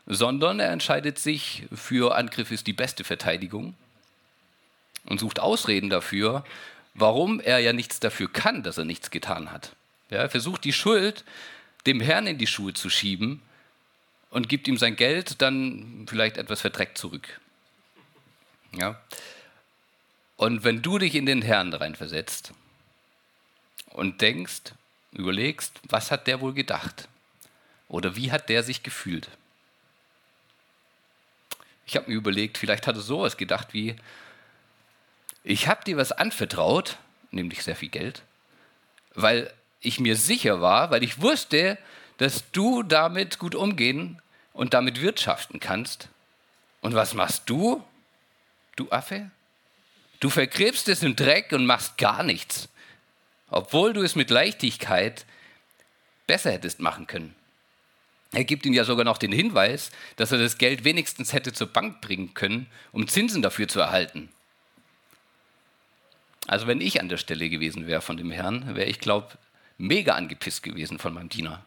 sondern 0.06 0.60
er 0.60 0.70
entscheidet 0.70 1.18
sich 1.18 1.64
für 1.72 2.16
Angriff 2.16 2.50
ist 2.50 2.66
die 2.66 2.72
beste 2.72 3.04
Verteidigung 3.04 3.74
und 5.06 5.20
sucht 5.20 5.40
Ausreden 5.40 5.90
dafür, 5.90 6.44
warum 6.94 7.40
er 7.40 7.58
ja 7.58 7.72
nichts 7.72 8.00
dafür 8.00 8.30
kann, 8.30 8.62
dass 8.62 8.78
er 8.78 8.84
nichts 8.84 9.10
getan 9.10 9.52
hat. 9.52 9.74
Er 10.10 10.28
versucht 10.28 10.64
die 10.64 10.72
Schuld 10.72 11.24
dem 11.86 12.00
Herrn 12.00 12.26
in 12.26 12.38
die 12.38 12.46
Schuhe 12.46 12.74
zu 12.74 12.90
schieben 12.90 13.40
und 14.30 14.48
gibt 14.48 14.68
ihm 14.68 14.76
sein 14.76 14.96
Geld 14.96 15.40
dann 15.40 16.06
vielleicht 16.08 16.36
etwas 16.36 16.60
verdreckt 16.60 16.98
zurück. 16.98 17.40
Ja. 18.72 19.00
Und 20.40 20.64
wenn 20.64 20.80
du 20.80 20.96
dich 20.96 21.16
in 21.16 21.26
den 21.26 21.42
Herrn 21.42 21.70
reinversetzt 21.74 22.54
und 23.90 24.22
denkst, 24.22 24.72
überlegst, 25.12 25.78
was 25.90 26.10
hat 26.10 26.26
der 26.26 26.40
wohl 26.40 26.54
gedacht? 26.54 27.10
Oder 27.88 28.16
wie 28.16 28.32
hat 28.32 28.48
der 28.48 28.62
sich 28.62 28.82
gefühlt? 28.82 29.28
Ich 31.84 31.94
habe 31.94 32.08
mir 32.08 32.16
überlegt, 32.16 32.56
vielleicht 32.56 32.86
hat 32.86 32.96
er 32.96 33.02
sowas 33.02 33.36
gedacht 33.36 33.74
wie, 33.74 33.96
ich 35.44 35.68
habe 35.68 35.84
dir 35.84 35.98
was 35.98 36.10
anvertraut, 36.10 36.96
nämlich 37.30 37.62
sehr 37.62 37.76
viel 37.76 37.90
Geld, 37.90 38.22
weil 39.14 39.52
ich 39.82 40.00
mir 40.00 40.16
sicher 40.16 40.62
war, 40.62 40.90
weil 40.90 41.02
ich 41.02 41.20
wusste, 41.20 41.76
dass 42.16 42.50
du 42.50 42.82
damit 42.82 43.38
gut 43.38 43.54
umgehen 43.54 44.22
und 44.54 44.72
damit 44.72 45.02
wirtschaften 45.02 45.60
kannst. 45.60 46.08
Und 46.80 46.94
was 46.94 47.12
machst 47.12 47.42
du, 47.44 47.84
du 48.76 48.90
Affe? 48.90 49.30
Du 50.20 50.28
vergräbst 50.28 50.88
es 50.88 51.02
im 51.02 51.16
Dreck 51.16 51.52
und 51.52 51.66
machst 51.66 51.96
gar 51.96 52.22
nichts, 52.22 52.68
obwohl 53.48 53.94
du 53.94 54.02
es 54.02 54.14
mit 54.14 54.30
Leichtigkeit 54.30 55.24
besser 56.26 56.52
hättest 56.52 56.80
machen 56.80 57.06
können. 57.06 57.34
Er 58.32 58.44
gibt 58.44 58.64
ihm 58.64 58.74
ja 58.74 58.84
sogar 58.84 59.04
noch 59.04 59.18
den 59.18 59.32
Hinweis, 59.32 59.90
dass 60.16 60.30
er 60.30 60.38
das 60.38 60.58
Geld 60.58 60.84
wenigstens 60.84 61.32
hätte 61.32 61.52
zur 61.52 61.66
Bank 61.66 62.00
bringen 62.00 62.34
können, 62.34 62.66
um 62.92 63.08
Zinsen 63.08 63.42
dafür 63.42 63.66
zu 63.66 63.80
erhalten. 63.80 64.28
Also 66.46 66.66
wenn 66.66 66.80
ich 66.80 67.00
an 67.00 67.08
der 67.08 67.16
Stelle 67.16 67.48
gewesen 67.48 67.86
wäre 67.86 68.02
von 68.02 68.16
dem 68.16 68.30
Herrn, 68.30 68.76
wäre 68.76 68.88
ich, 68.88 69.00
glaube 69.00 69.36
mega 69.78 70.14
angepisst 70.14 70.62
gewesen 70.62 70.98
von 70.98 71.14
meinem 71.14 71.28
Diener. 71.28 71.64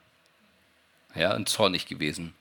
Ja, 1.15 1.35
und 1.35 1.49
zornig 1.49 1.87
gewesen. 1.87 2.33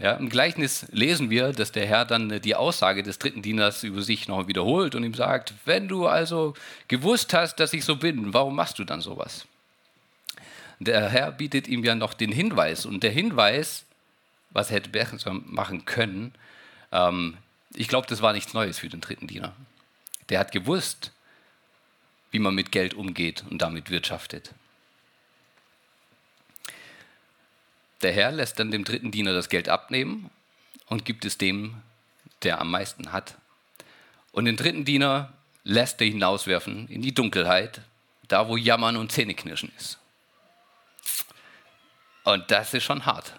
Ja, 0.00 0.14
Im 0.14 0.28
Gleichnis 0.28 0.86
lesen 0.90 1.30
wir, 1.30 1.52
dass 1.52 1.70
der 1.70 1.86
Herr 1.86 2.04
dann 2.04 2.40
die 2.40 2.56
Aussage 2.56 3.02
des 3.02 3.18
dritten 3.18 3.42
Dieners 3.42 3.84
über 3.84 4.02
sich 4.02 4.26
noch 4.26 4.48
wiederholt 4.48 4.94
und 4.94 5.04
ihm 5.04 5.14
sagt, 5.14 5.54
wenn 5.66 5.86
du 5.88 6.06
also 6.06 6.54
gewusst 6.88 7.32
hast, 7.32 7.56
dass 7.56 7.72
ich 7.72 7.84
so 7.84 7.96
bin, 7.96 8.34
warum 8.34 8.56
machst 8.56 8.78
du 8.78 8.84
dann 8.84 9.00
sowas? 9.00 9.46
Der 10.80 11.08
Herr 11.08 11.30
bietet 11.30 11.68
ihm 11.68 11.84
ja 11.84 11.94
noch 11.94 12.14
den 12.14 12.32
Hinweis. 12.32 12.86
Und 12.86 13.02
der 13.02 13.12
Hinweis, 13.12 13.84
was 14.50 14.70
hätte 14.70 14.90
besser 14.90 15.32
machen 15.32 15.84
können, 15.84 16.34
ähm, 16.90 17.36
ich 17.74 17.88
glaube, 17.88 18.06
das 18.08 18.22
war 18.22 18.32
nichts 18.32 18.54
Neues 18.54 18.78
für 18.78 18.88
den 18.88 19.00
dritten 19.00 19.26
Diener. 19.26 19.54
Der 20.28 20.40
hat 20.40 20.52
gewusst, 20.52 21.12
wie 22.30 22.38
man 22.38 22.54
mit 22.54 22.72
Geld 22.72 22.94
umgeht 22.94 23.44
und 23.48 23.62
damit 23.62 23.90
wirtschaftet. 23.90 24.52
Der 28.02 28.12
Herr 28.12 28.32
lässt 28.32 28.58
dann 28.58 28.70
dem 28.70 28.84
dritten 28.84 29.10
Diener 29.10 29.32
das 29.32 29.48
Geld 29.48 29.68
abnehmen 29.68 30.30
und 30.86 31.04
gibt 31.04 31.24
es 31.24 31.38
dem, 31.38 31.82
der 32.42 32.60
am 32.60 32.70
meisten 32.70 33.12
hat. 33.12 33.36
Und 34.32 34.44
den 34.44 34.56
dritten 34.56 34.84
Diener 34.84 35.32
lässt 35.62 36.00
er 36.00 36.06
hinauswerfen 36.06 36.88
in 36.88 37.02
die 37.02 37.14
Dunkelheit, 37.14 37.80
da 38.28 38.48
wo 38.48 38.56
Jammern 38.56 38.96
und 38.96 39.12
Zähneknirschen 39.12 39.72
ist. 39.78 39.98
Und 42.24 42.50
das 42.50 42.74
ist 42.74 42.84
schon 42.84 43.06
hart. 43.06 43.38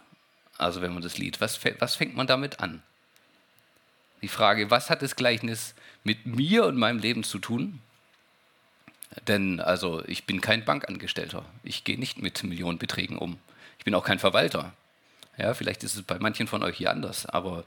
Also 0.58 0.82
wenn 0.82 0.94
man 0.94 1.04
das 1.04 1.18
Lied, 1.18 1.42
was, 1.42 1.60
was 1.80 1.96
fängt 1.96 2.16
man 2.16 2.28
damit 2.28 2.60
an? 2.60 2.82
Die 4.22 4.28
Frage, 4.28 4.72
was 4.72 4.90
hat 4.90 5.02
das 5.02 5.16
Gleichnis 5.16 5.76
mit 6.04 6.26
mir 6.26 6.66
und 6.66 6.78
meinem 6.78 7.00
Leben 7.00 7.24
zu 7.24 7.40
tun? 7.40 7.82
Denn 9.28 9.60
also 9.60 10.04
ich 10.08 10.26
bin 10.26 10.42
kein 10.42 10.66
Bankangestellter. 10.66 11.46
Ich 11.64 11.84
gehe 11.84 12.00
nicht 12.00 12.22
mit 12.22 12.44
Millionenbeträgen 12.44 13.18
um. 13.18 13.38
Ich 13.86 13.92
bin 13.92 13.94
auch 13.94 14.04
kein 14.04 14.18
Verwalter. 14.18 14.74
Ja, 15.38 15.54
vielleicht 15.54 15.84
ist 15.84 15.94
es 15.94 16.02
bei 16.02 16.18
manchen 16.18 16.48
von 16.48 16.64
euch 16.64 16.78
hier 16.78 16.90
anders, 16.90 17.28
aber 17.28 17.66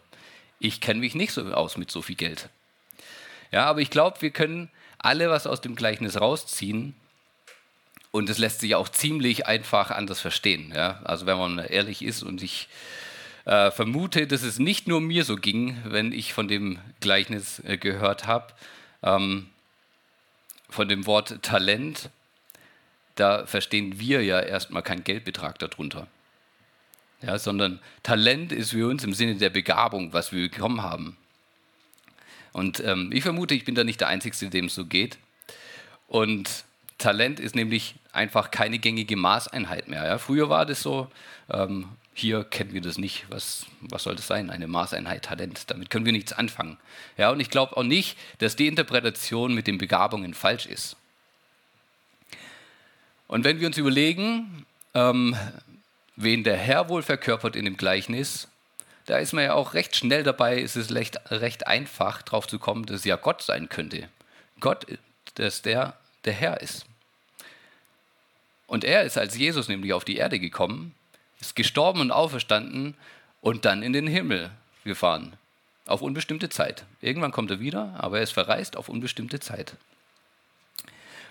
ich 0.59 0.81
kenne 0.81 0.99
mich 0.99 1.15
nicht 1.15 1.33
so 1.33 1.45
aus 1.53 1.77
mit 1.77 1.93
so 1.93 2.03
viel 2.03 2.17
Geld. 2.17 2.49
Ja, 3.53 3.67
aber 3.67 3.83
ich 3.83 3.89
glaube, 3.89 4.21
wir 4.21 4.31
können 4.31 4.69
alle 4.99 5.31
was 5.31 5.47
aus 5.47 5.61
dem 5.61 5.77
Gleichnis 5.77 6.21
rausziehen 6.21 6.97
und 8.11 8.29
es 8.29 8.39
lässt 8.39 8.63
sich 8.63 8.75
auch 8.75 8.89
ziemlich 8.89 9.47
einfach 9.47 9.93
anders 9.93 10.19
verstehen. 10.19 10.73
Ja? 10.75 11.01
Also 11.05 11.27
wenn 11.27 11.39
man 11.39 11.61
ehrlich 11.61 12.03
ist 12.03 12.25
und 12.25 12.43
ich 12.43 12.69
äh, 13.45 13.71
vermute, 13.71 14.27
dass 14.27 14.43
es 14.43 14.59
nicht 14.59 14.89
nur 14.89 15.01
mir 15.01 15.25
so 15.25 15.37
ging, 15.37 15.81
wenn 15.85 16.11
ich 16.11 16.33
von 16.33 16.49
dem 16.49 16.81
Gleichnis 16.99 17.61
äh, 17.61 17.79
gehört 17.79 18.27
habe, 18.27 18.53
ähm, 19.05 19.51
von 20.69 20.89
dem 20.89 21.07
Wort 21.07 21.45
Talent 21.45 22.11
da 23.19 23.47
verstehen 23.47 23.99
wir 23.99 24.23
ja 24.23 24.41
erstmal 24.41 24.83
keinen 24.83 25.05
Geldbetrag 25.05 25.59
darunter. 25.59 26.07
Ja, 27.21 27.39
sondern 27.39 27.81
Talent 28.03 28.53
ist 28.53 28.71
für 28.71 28.89
uns 28.89 29.03
im 29.03 29.13
Sinne 29.13 29.35
der 29.37 29.51
Begabung, 29.51 30.13
was 30.13 30.33
wir 30.33 30.49
bekommen 30.49 30.83
haben. 30.83 31.17
Und 32.53 32.81
ähm, 32.81 33.11
ich 33.13 33.23
vermute, 33.23 33.55
ich 33.55 33.65
bin 33.65 33.75
da 33.75 33.85
nicht 33.85 34.01
der 34.01 34.09
Einzige, 34.09 34.49
dem 34.51 34.67
es 34.67 34.75
so 34.75 34.87
geht. 34.87 35.19
Und 36.07 36.65
Talent 36.99 37.41
ist 37.41 37.55
nämlich 37.55 37.97
einfach 38.13 38.51
keine 38.51 38.79
gängige 38.79 39.17
Maßeinheit 39.17 39.89
mehr. 39.89 40.05
Ja? 40.05 40.19
Früher 40.19 40.49
war 40.49 40.65
das 40.65 40.83
so, 40.83 41.09
ähm, 41.51 41.89
hier 42.15 42.45
kennen 42.45 42.73
wir 42.73 42.81
das 42.81 42.99
nicht. 42.99 43.27
Was, 43.31 43.67
was 43.81 44.03
soll 44.03 44.17
das 44.17 44.27
sein? 44.27 44.51
Eine 44.51 44.67
Maßeinheit 44.67 45.25
Talent. 45.25 45.71
Damit 45.71 45.91
können 45.91 46.05
wir 46.05 46.13
nichts 46.13 46.33
anfangen. 46.33 46.79
Ja, 47.17 47.31
und 47.31 47.41
ich 47.41 47.51
glaube 47.51 47.77
auch 47.77 47.85
nicht, 47.85 48.17
dass 48.39 48.57
die 48.57 48.67
Interpretation 48.67 49.55
mit 49.55 49.67
den 49.67 49.79
Begabungen 49.79 50.35
falsch 50.35 50.67
ist. 50.67 50.97
Und 53.29 53.45
wenn 53.45 53.61
wir 53.61 53.69
uns 53.69 53.77
überlegen, 53.77 54.67
ähm, 54.95 55.37
wen 56.17 56.43
der 56.43 56.57
Herr 56.57 56.89
wohl 56.89 57.03
verkörpert 57.03 57.55
in 57.55 57.65
dem 57.65 57.77
Gleichnis, 57.77 58.49
da 59.07 59.19
ist 59.19 59.33
man 59.33 59.45
ja 59.45 59.55
auch 59.55 59.75
recht 59.75 59.97
schnell 59.97 60.23
dabei, 60.23 60.59
ist 60.59 60.77
es 60.77 60.93
recht, 60.93 61.19
recht 61.31 61.67
einfach 61.67 62.23
drauf 62.23 62.47
zu 62.47 62.59
kommen, 62.59 62.85
dass 62.85 62.97
es 62.97 63.05
ja 63.05 63.17
Gott 63.17 63.43
sein 63.43 63.69
könnte. 63.69 64.09
Gott, 64.61 64.87
dass 65.37 65.63
der 65.63 65.95
der 66.25 66.33
Herr 66.33 66.61
ist. 66.61 66.85
Und 68.67 68.85
er 68.85 69.05
ist 69.05 69.17
als 69.17 69.37
Jesus 69.37 69.69
nämlich 69.69 69.93
auf 69.93 70.05
die 70.05 70.17
Erde 70.17 70.39
gekommen, 70.39 70.95
ist 71.41 71.57
gestorben 71.57 72.01
und 72.01 72.11
auferstanden 72.11 72.95
und 73.41 73.65
dann 73.65 73.83
in 73.83 73.93
den 73.93 74.07
Himmel 74.07 74.51
gefahren. 74.85 75.35
Auf 75.87 76.03
unbestimmte 76.03 76.51
Zeit. 76.51 76.85
Irgendwann 77.01 77.33
kommt 77.33 77.51
er 77.51 77.61
wieder, 77.61 77.95
aber 77.99 78.19
er 78.19 78.25
ist 78.25 78.33
verreist 78.33 78.77
auf 78.77 78.91
unbestimmte 78.91 79.41
Zeit. 79.41 79.75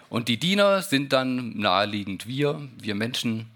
Und 0.10 0.28
die 0.28 0.38
Diener 0.38 0.82
sind 0.82 1.14
dann 1.14 1.58
naheliegend 1.58 2.28
wir, 2.28 2.68
wir 2.80 2.96
Menschen. 2.96 3.52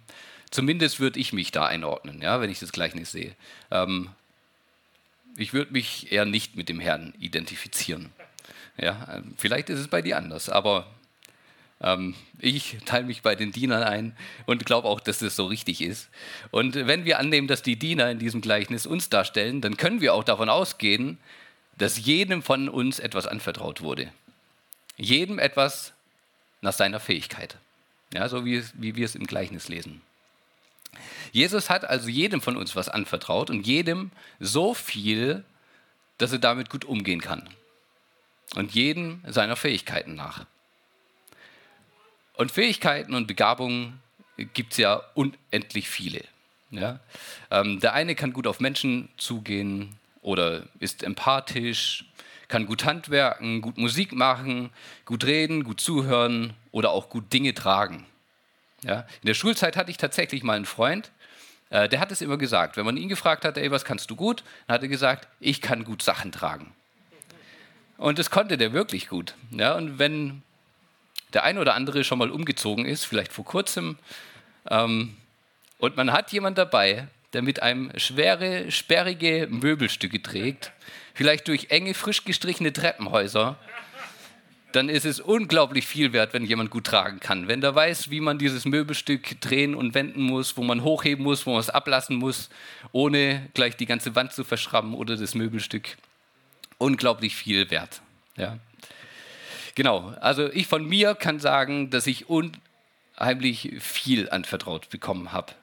Zumindest 0.49 0.99
würde 0.99 1.19
ich 1.19 1.31
mich 1.31 1.51
da 1.51 1.65
einordnen, 1.65 2.21
ja, 2.21 2.41
wenn 2.41 2.49
ich 2.49 2.59
das 2.59 2.71
Gleichnis 2.71 3.11
sehe. 3.11 3.35
Ähm, 3.69 4.09
ich 5.37 5.53
würde 5.53 5.71
mich 5.71 6.11
eher 6.11 6.25
nicht 6.25 6.55
mit 6.55 6.67
dem 6.67 6.79
Herrn 6.79 7.13
identifizieren. 7.19 8.09
Ja, 8.77 9.21
vielleicht 9.37 9.69
ist 9.69 9.79
es 9.79 9.87
bei 9.87 10.01
dir 10.01 10.17
anders, 10.17 10.49
aber 10.49 10.87
ähm, 11.81 12.15
ich 12.39 12.77
teile 12.85 13.05
mich 13.05 13.21
bei 13.21 13.35
den 13.35 13.51
Dienern 13.51 13.83
ein 13.83 14.15
und 14.45 14.65
glaube 14.65 14.87
auch, 14.87 14.99
dass 14.99 15.19
das 15.19 15.35
so 15.35 15.45
richtig 15.45 15.81
ist. 15.81 16.09
Und 16.51 16.75
wenn 16.75 17.05
wir 17.05 17.19
annehmen, 17.19 17.47
dass 17.47 17.63
die 17.63 17.77
Diener 17.77 18.09
in 18.11 18.19
diesem 18.19 18.41
Gleichnis 18.41 18.85
uns 18.85 19.09
darstellen, 19.09 19.61
dann 19.61 19.77
können 19.77 20.01
wir 20.01 20.13
auch 20.13 20.23
davon 20.23 20.49
ausgehen, 20.49 21.17
dass 21.77 22.03
jedem 22.05 22.43
von 22.43 22.69
uns 22.69 22.99
etwas 22.99 23.27
anvertraut 23.27 23.81
wurde. 23.81 24.11
Jedem 24.97 25.39
etwas 25.39 25.93
nach 26.61 26.73
seiner 26.73 26.99
Fähigkeit. 26.99 27.57
Ja, 28.13 28.27
so 28.29 28.45
wie, 28.45 28.63
wie 28.73 28.95
wir 28.95 29.05
es 29.05 29.15
im 29.15 29.25
Gleichnis 29.25 29.69
lesen. 29.69 30.01
Jesus 31.31 31.69
hat 31.69 31.85
also 31.85 32.09
jedem 32.09 32.41
von 32.41 32.57
uns 32.57 32.75
was 32.75 32.89
anvertraut 32.89 33.49
und 33.49 33.65
jedem 33.65 34.11
so 34.39 34.73
viel, 34.73 35.43
dass 36.17 36.31
er 36.31 36.39
damit 36.39 36.69
gut 36.69 36.85
umgehen 36.85 37.21
kann. 37.21 37.47
Und 38.55 38.73
jedem 38.73 39.21
seiner 39.27 39.55
Fähigkeiten 39.55 40.15
nach. 40.15 40.45
Und 42.33 42.51
Fähigkeiten 42.51 43.15
und 43.15 43.27
Begabungen 43.27 44.01
gibt 44.53 44.73
es 44.73 44.77
ja 44.77 45.01
unendlich 45.13 45.89
viele. 45.89 46.23
Ja? 46.71 46.99
Ähm, 47.49 47.79
der 47.79 47.93
eine 47.93 48.15
kann 48.15 48.33
gut 48.33 48.47
auf 48.47 48.59
Menschen 48.59 49.09
zugehen 49.17 49.97
oder 50.21 50.63
ist 50.79 51.03
empathisch, 51.03 52.05
kann 52.51 52.67
gut 52.67 52.85
handwerken, 52.85 53.61
gut 53.61 53.77
Musik 53.77 54.11
machen, 54.11 54.69
gut 55.05 55.23
reden, 55.23 55.63
gut 55.63 55.79
zuhören 55.79 56.53
oder 56.71 56.91
auch 56.91 57.09
gut 57.09 57.31
Dinge 57.33 57.53
tragen. 57.53 58.05
Ja? 58.83 59.07
In 59.21 59.27
der 59.27 59.33
Schulzeit 59.33 59.77
hatte 59.77 59.89
ich 59.89 59.97
tatsächlich 59.97 60.43
mal 60.43 60.57
einen 60.57 60.65
Freund, 60.65 61.11
äh, 61.69 61.87
der 61.87 61.99
hat 62.01 62.11
es 62.11 62.21
immer 62.21 62.37
gesagt. 62.37 62.77
Wenn 62.77 62.85
man 62.85 62.97
ihn 62.97 63.09
gefragt 63.09 63.45
hat, 63.45 63.57
ey, 63.57 63.71
was 63.71 63.85
kannst 63.85 64.11
du 64.11 64.15
gut? 64.15 64.43
Dann 64.67 64.75
hat 64.75 64.81
er 64.83 64.89
gesagt, 64.89 65.27
ich 65.39 65.61
kann 65.61 65.85
gut 65.85 66.03
Sachen 66.03 66.31
tragen. 66.31 66.73
Und 67.97 68.19
das 68.19 68.29
konnte 68.29 68.57
der 68.57 68.73
wirklich 68.73 69.07
gut. 69.07 69.35
Ja? 69.51 69.75
Und 69.75 69.97
wenn 69.97 70.43
der 71.33 71.43
ein 71.45 71.57
oder 71.57 71.73
andere 71.73 72.03
schon 72.03 72.19
mal 72.19 72.29
umgezogen 72.29 72.85
ist, 72.85 73.05
vielleicht 73.05 73.31
vor 73.31 73.45
kurzem, 73.45 73.97
ähm, 74.69 75.15
und 75.77 75.95
man 75.95 76.11
hat 76.11 76.31
jemand 76.33 76.57
dabei, 76.57 77.07
der 77.33 77.41
mit 77.41 77.61
einem 77.61 77.91
schwere, 77.97 78.71
sperrige 78.71 79.47
Möbelstücke 79.49 80.21
trägt, 80.21 80.71
vielleicht 81.13 81.47
durch 81.47 81.67
enge, 81.69 81.93
frisch 81.93 82.25
gestrichene 82.25 82.73
Treppenhäuser, 82.73 83.57
dann 84.71 84.89
ist 84.89 85.05
es 85.05 85.19
unglaublich 85.19 85.85
viel 85.85 86.13
wert, 86.13 86.33
wenn 86.33 86.45
jemand 86.45 86.69
gut 86.69 86.85
tragen 86.85 87.19
kann. 87.19 87.47
Wenn 87.47 87.61
der 87.61 87.75
weiß, 87.75 88.09
wie 88.09 88.21
man 88.21 88.37
dieses 88.37 88.65
Möbelstück 88.65 89.39
drehen 89.41 89.75
und 89.75 89.93
wenden 89.93 90.21
muss, 90.21 90.57
wo 90.57 90.63
man 90.63 90.83
hochheben 90.83 91.23
muss, 91.23 91.45
wo 91.45 91.51
man 91.51 91.59
es 91.59 91.69
ablassen 91.69 92.15
muss, 92.15 92.49
ohne 92.91 93.49
gleich 93.53 93.75
die 93.75 93.85
ganze 93.85 94.15
Wand 94.15 94.33
zu 94.33 94.43
verschrammen 94.43 94.93
oder 94.93 95.17
das 95.17 95.35
Möbelstück. 95.35 95.97
Unglaublich 96.77 97.35
viel 97.35 97.69
wert. 97.69 98.01
Ja. 98.37 98.57
Genau, 99.75 100.13
also 100.21 100.51
ich 100.51 100.67
von 100.67 100.85
mir 100.85 101.15
kann 101.15 101.39
sagen, 101.39 101.89
dass 101.89 102.07
ich 102.07 102.25
unheimlich 102.29 103.73
viel 103.79 104.29
anvertraut 104.29 104.89
bekommen 104.89 105.31
habe. 105.31 105.53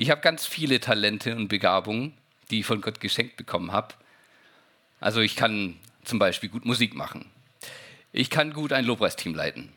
Ich 0.00 0.08
habe 0.08 0.22
ganz 0.22 0.46
viele 0.46 0.80
Talente 0.80 1.36
und 1.36 1.48
Begabungen, 1.48 2.14
die 2.50 2.60
ich 2.60 2.66
von 2.66 2.80
Gott 2.80 3.00
geschenkt 3.00 3.36
bekommen 3.36 3.70
habe. 3.70 3.94
Also 4.98 5.20
ich 5.20 5.36
kann 5.36 5.76
zum 6.04 6.18
Beispiel 6.18 6.48
gut 6.48 6.64
Musik 6.64 6.94
machen. 6.94 7.26
Ich 8.10 8.30
kann 8.30 8.54
gut 8.54 8.72
ein 8.72 8.86
Lobpreisteam 8.86 9.34
leiten. 9.34 9.70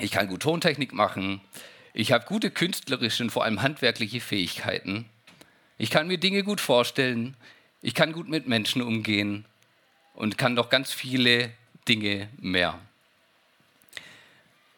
Ich 0.00 0.10
kann 0.10 0.26
gut 0.26 0.42
Tontechnik 0.42 0.92
machen. 0.92 1.40
Ich 1.94 2.10
habe 2.10 2.26
gute 2.26 2.50
künstlerische 2.50 3.22
und 3.22 3.30
vor 3.30 3.44
allem 3.44 3.62
handwerkliche 3.62 4.20
Fähigkeiten. 4.20 5.08
Ich 5.78 5.90
kann 5.90 6.08
mir 6.08 6.18
Dinge 6.18 6.42
gut 6.42 6.60
vorstellen. 6.60 7.36
Ich 7.82 7.94
kann 7.94 8.12
gut 8.12 8.28
mit 8.28 8.48
Menschen 8.48 8.82
umgehen 8.82 9.44
und 10.14 10.38
kann 10.38 10.56
doch 10.56 10.70
ganz 10.70 10.92
viele 10.92 11.52
Dinge 11.86 12.30
mehr. 12.40 12.80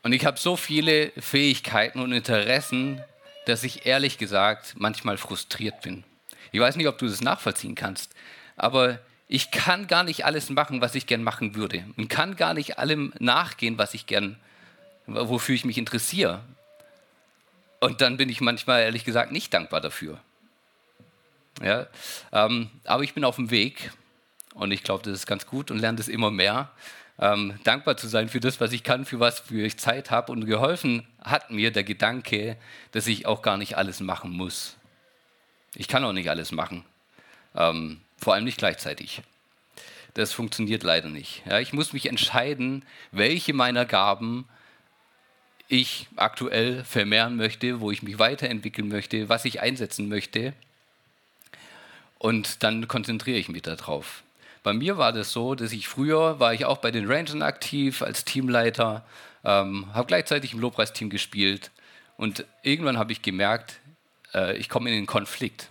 Und 0.03 0.13
ich 0.13 0.27
habe 0.27 0.39
so 0.39 0.59
viele 0.59 1.11
Fähigkeiten 1.19 2.01
und 2.01 2.13
Interessen, 2.13 3.03
dass 3.47 3.65
ich 3.65 3.87
ehrlich 3.87 4.19
gesagt 4.19 4.75
manchmal 4.77 5.19
frustriert 5.19 5.81
bin. 5.83 6.05
Ich 6.53 6.61
weiß 6.61 6.77
nicht, 6.77 6.89
ob 6.89 6.99
du 6.99 7.07
das 7.07 7.21
nachvollziehen 7.21 7.75
kannst, 7.75 8.15
aber 8.57 8.99
ich 9.29 9.51
kann 9.51 9.87
gar 9.87 10.05
nicht 10.05 10.27
alles 10.27 10.51
machen, 10.51 10.83
was 10.83 10.95
ich 10.95 11.07
gern 11.07 11.23
machen 11.23 11.55
würde. 11.55 11.85
Und 11.97 12.09
kann 12.09 12.37
gar 12.37 12.53
nicht 12.53 12.79
allem 12.79 13.15
nachgehen, 13.19 13.79
was 13.79 13.95
ich 13.95 14.07
gern, 14.07 14.37
wofür 15.07 15.55
ich 15.55 15.65
mich 15.65 15.79
interessiere. 15.79 16.41
Und 17.81 18.03
dann 18.03 18.19
bin 18.19 18.29
ich 18.29 18.43
manchmal 18.43 18.83
ehrlich 18.83 19.05
gesagt 19.05 19.33
nicht 19.33 19.55
dankbar 19.55 19.81
dafür. 19.81 20.21
Ja, 21.63 21.87
ähm, 22.33 22.71
aber 22.85 23.03
ich 23.03 23.15
bin 23.15 23.25
auf 23.25 23.37
dem 23.37 23.51
Weg 23.51 23.91
und 24.55 24.71
ich 24.71 24.83
glaube, 24.83 25.03
das 25.05 25.15
ist 25.15 25.27
ganz 25.27 25.47
gut 25.47 25.71
und 25.71 25.79
lerne 25.79 25.97
das 25.97 26.09
immer 26.09 26.31
mehr. 26.31 26.71
Ähm, 27.19 27.59
dankbar 27.65 27.97
zu 27.97 28.09
sein 28.09 28.29
für 28.29 28.41
das, 28.41 28.61
was 28.61 28.73
ich 28.73 28.83
kann, 28.83 29.05
für 29.05 29.21
was 29.21 29.41
für 29.41 29.65
ich 29.65 29.79
Zeit 29.79 30.11
habe. 30.11 30.33
Und 30.33 30.47
geholfen 30.47 31.07
hat 31.21 31.51
mir 31.51 31.71
der 31.71 31.85
Gedanke, 31.85 32.57
dass 32.93 33.07
ich 33.07 33.27
auch 33.27 33.43
gar 33.43 33.57
nicht 33.57 33.77
alles 33.77 34.01
machen 34.01 34.31
muss. 34.31 34.77
Ich 35.75 35.89
kann 35.89 36.05
auch 36.05 36.13
nicht 36.13 36.31
alles 36.31 36.53
machen. 36.53 36.85
Ähm, 37.55 38.01
vor 38.17 38.35
allem 38.35 38.45
nicht 38.45 38.59
gleichzeitig. 38.59 39.23
Das 40.15 40.33
funktioniert 40.33 40.83
leider 40.83 41.09
nicht. 41.09 41.43
Ja, 41.47 41.59
ich 41.61 41.73
muss 41.73 41.93
mich 41.93 42.07
entscheiden, 42.07 42.85
welche 43.11 43.55
meiner 43.55 43.87
Gaben 43.87 44.47
ich 45.69 46.09
aktuell 46.17 46.85
vermehren 46.85 47.37
möchte, 47.37 47.81
wo 47.81 47.91
ich 47.91 48.03
mich 48.03 48.19
weiterentwickeln 48.19 48.89
möchte, 48.89 49.31
was 49.31 49.47
ich 49.47 49.63
einsetzen 49.63 50.09
möchte. 50.09 50.53
Und 52.19 52.63
dann 52.63 52.87
konzentriere 52.89 53.39
ich 53.39 53.49
mich 53.49 53.63
darauf. 53.63 54.23
Bei 54.63 54.73
mir 54.73 54.97
war 54.97 55.13
das 55.13 55.33
so, 55.33 55.55
dass 55.55 55.73
ich 55.73 55.89
früher 55.89 56.39
war 56.39 56.55
ich 56.55 56.65
auch 56.65 56.79
bei 56.79 56.91
den 56.91 57.11
Rangern 57.11 57.43
aktiv 57.43 58.03
als 58.03 58.25
Teamleiter, 58.25 59.05
ähm, 59.45 59.93
habe 59.93 60.07
gleichzeitig 60.07 60.53
im 60.53 60.61
Lobpreisteam 60.61 61.11
gespielt 61.11 61.71
und 62.17 62.45
irgendwann 62.63 62.99
habe 62.99 63.11
ich 63.13 63.23
gemerkt, 63.23 63.81
äh, 64.35 64.57
ich 64.57 64.69
komme 64.69 64.91
in 64.91 64.97
den 64.97 65.07
Konflikt. 65.07 65.69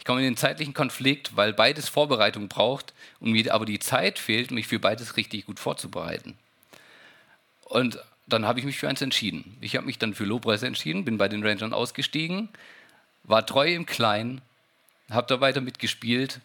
Ich 0.00 0.04
komme 0.04 0.18
in 0.18 0.24
den 0.24 0.36
zeitlichen 0.36 0.74
Konflikt, 0.74 1.36
weil 1.36 1.52
beides 1.52 1.88
Vorbereitung 1.88 2.48
braucht 2.48 2.92
und 3.20 3.30
mir 3.30 3.54
aber 3.54 3.64
die 3.64 3.78
Zeit 3.78 4.18
fehlt, 4.18 4.50
mich 4.50 4.66
für 4.66 4.80
beides 4.80 5.16
richtig 5.16 5.46
gut 5.46 5.60
vorzubereiten. 5.60 6.36
Und 7.66 7.98
dann 8.26 8.44
habe 8.46 8.58
ich 8.58 8.64
mich 8.64 8.78
für 8.78 8.88
eins 8.88 9.00
entschieden. 9.00 9.56
Ich 9.60 9.76
habe 9.76 9.86
mich 9.86 9.98
dann 9.98 10.14
für 10.14 10.24
Lobpreis 10.24 10.64
entschieden, 10.64 11.04
bin 11.04 11.18
bei 11.18 11.28
den 11.28 11.46
Rangern 11.46 11.72
ausgestiegen, 11.72 12.48
war 13.22 13.46
treu 13.46 13.72
im 13.72 13.86
Kleinen, 13.86 14.40
habe 15.10 15.28
da 15.28 15.40
weiter 15.40 15.60
mitgespielt 15.60 16.40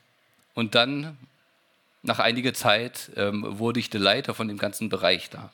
und 0.53 0.75
dann 0.75 1.17
nach 2.07 2.19
einiger 2.19 2.53
Zeit 2.53 3.11
ähm, 3.15 3.45
wurde 3.59 3.79
ich 3.79 3.89
der 3.89 3.99
Leiter 3.99 4.33
von 4.33 4.47
dem 4.47 4.57
ganzen 4.57 4.89
Bereich 4.89 5.29
da, 5.29 5.51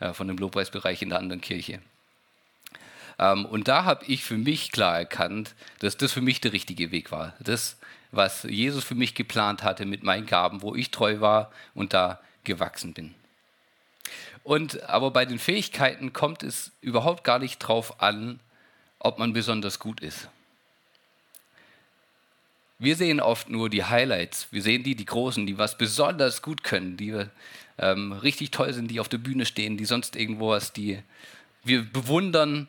äh, 0.00 0.12
von 0.12 0.28
dem 0.28 0.36
Lobpreisbereich 0.36 1.02
in 1.02 1.10
der 1.10 1.18
anderen 1.18 1.40
Kirche. 1.40 1.80
Ähm, 3.18 3.46
und 3.46 3.68
da 3.68 3.84
habe 3.84 4.04
ich 4.06 4.24
für 4.24 4.36
mich 4.36 4.72
klar 4.72 4.98
erkannt, 4.98 5.54
dass 5.78 5.96
das 5.96 6.12
für 6.12 6.20
mich 6.20 6.40
der 6.40 6.52
richtige 6.52 6.90
Weg 6.90 7.12
war. 7.12 7.34
Das, 7.40 7.76
was 8.10 8.42
Jesus 8.44 8.84
für 8.84 8.94
mich 8.94 9.14
geplant 9.14 9.62
hatte 9.62 9.86
mit 9.86 10.02
meinen 10.02 10.26
Gaben, 10.26 10.62
wo 10.62 10.74
ich 10.74 10.90
treu 10.90 11.20
war 11.20 11.52
und 11.74 11.94
da 11.94 12.20
gewachsen 12.44 12.92
bin. 12.92 13.14
Und 14.42 14.82
aber 14.88 15.12
bei 15.12 15.24
den 15.24 15.38
Fähigkeiten 15.38 16.12
kommt 16.12 16.42
es 16.42 16.72
überhaupt 16.80 17.22
gar 17.22 17.38
nicht 17.38 17.58
drauf 17.58 18.02
an, 18.02 18.40
ob 18.98 19.18
man 19.18 19.32
besonders 19.32 19.78
gut 19.78 20.00
ist. 20.00 20.28
Wir 22.82 22.96
sehen 22.96 23.20
oft 23.20 23.48
nur 23.48 23.70
die 23.70 23.84
Highlights. 23.84 24.48
Wir 24.50 24.60
sehen 24.60 24.82
die, 24.82 24.96
die 24.96 25.04
Großen, 25.04 25.46
die 25.46 25.56
was 25.56 25.78
besonders 25.78 26.42
gut 26.42 26.64
können, 26.64 26.96
die 26.96 27.26
ähm, 27.78 28.10
richtig 28.10 28.50
toll 28.50 28.72
sind, 28.72 28.90
die 28.90 28.98
auf 28.98 29.08
der 29.08 29.18
Bühne 29.18 29.46
stehen, 29.46 29.76
die 29.76 29.84
sonst 29.84 30.16
irgendwo 30.16 30.48
was, 30.48 30.72
die 30.72 31.00
wir 31.62 31.84
bewundern. 31.84 32.66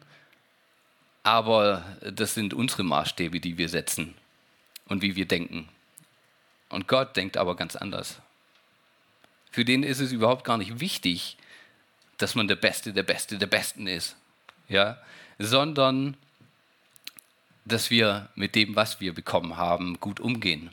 Aber 1.23 1.83
das 2.01 2.35
sind 2.35 2.53
unsere 2.53 2.83
Maßstäbe, 2.83 3.39
die 3.39 3.57
wir 3.57 3.69
setzen 3.69 4.13
und 4.87 5.01
wie 5.01 5.15
wir 5.15 5.25
denken. 5.25 5.67
Und 6.69 6.87
Gott 6.87 7.17
denkt 7.17 7.35
aber 7.35 7.55
ganz 7.55 7.75
anders. 7.75 8.19
Für 9.49 9.65
den 9.65 9.81
ist 9.81 9.99
es 9.99 10.11
überhaupt 10.11 10.43
gar 10.43 10.59
nicht 10.59 10.79
wichtig, 10.79 11.37
dass 12.19 12.35
man 12.35 12.47
der 12.47 12.55
Beste, 12.55 12.93
der 12.93 13.01
Beste, 13.01 13.39
der 13.39 13.47
Besten 13.47 13.87
ist, 13.87 14.15
ja, 14.69 15.01
sondern 15.39 16.15
dass 17.65 17.89
wir 17.89 18.29
mit 18.35 18.55
dem, 18.55 18.75
was 18.75 18.99
wir 18.99 19.13
bekommen 19.13 19.57
haben, 19.57 19.99
gut 19.99 20.19
umgehen 20.19 20.69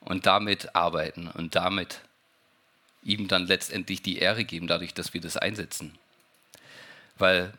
und 0.00 0.26
damit 0.26 0.74
arbeiten 0.74 1.28
und 1.28 1.54
damit 1.54 2.00
ihm 3.02 3.28
dann 3.28 3.46
letztendlich 3.46 4.02
die 4.02 4.18
Ehre 4.18 4.44
geben, 4.44 4.66
dadurch, 4.66 4.92
dass 4.94 5.14
wir 5.14 5.20
das 5.20 5.36
einsetzen. 5.36 5.96
Weil 7.18 7.52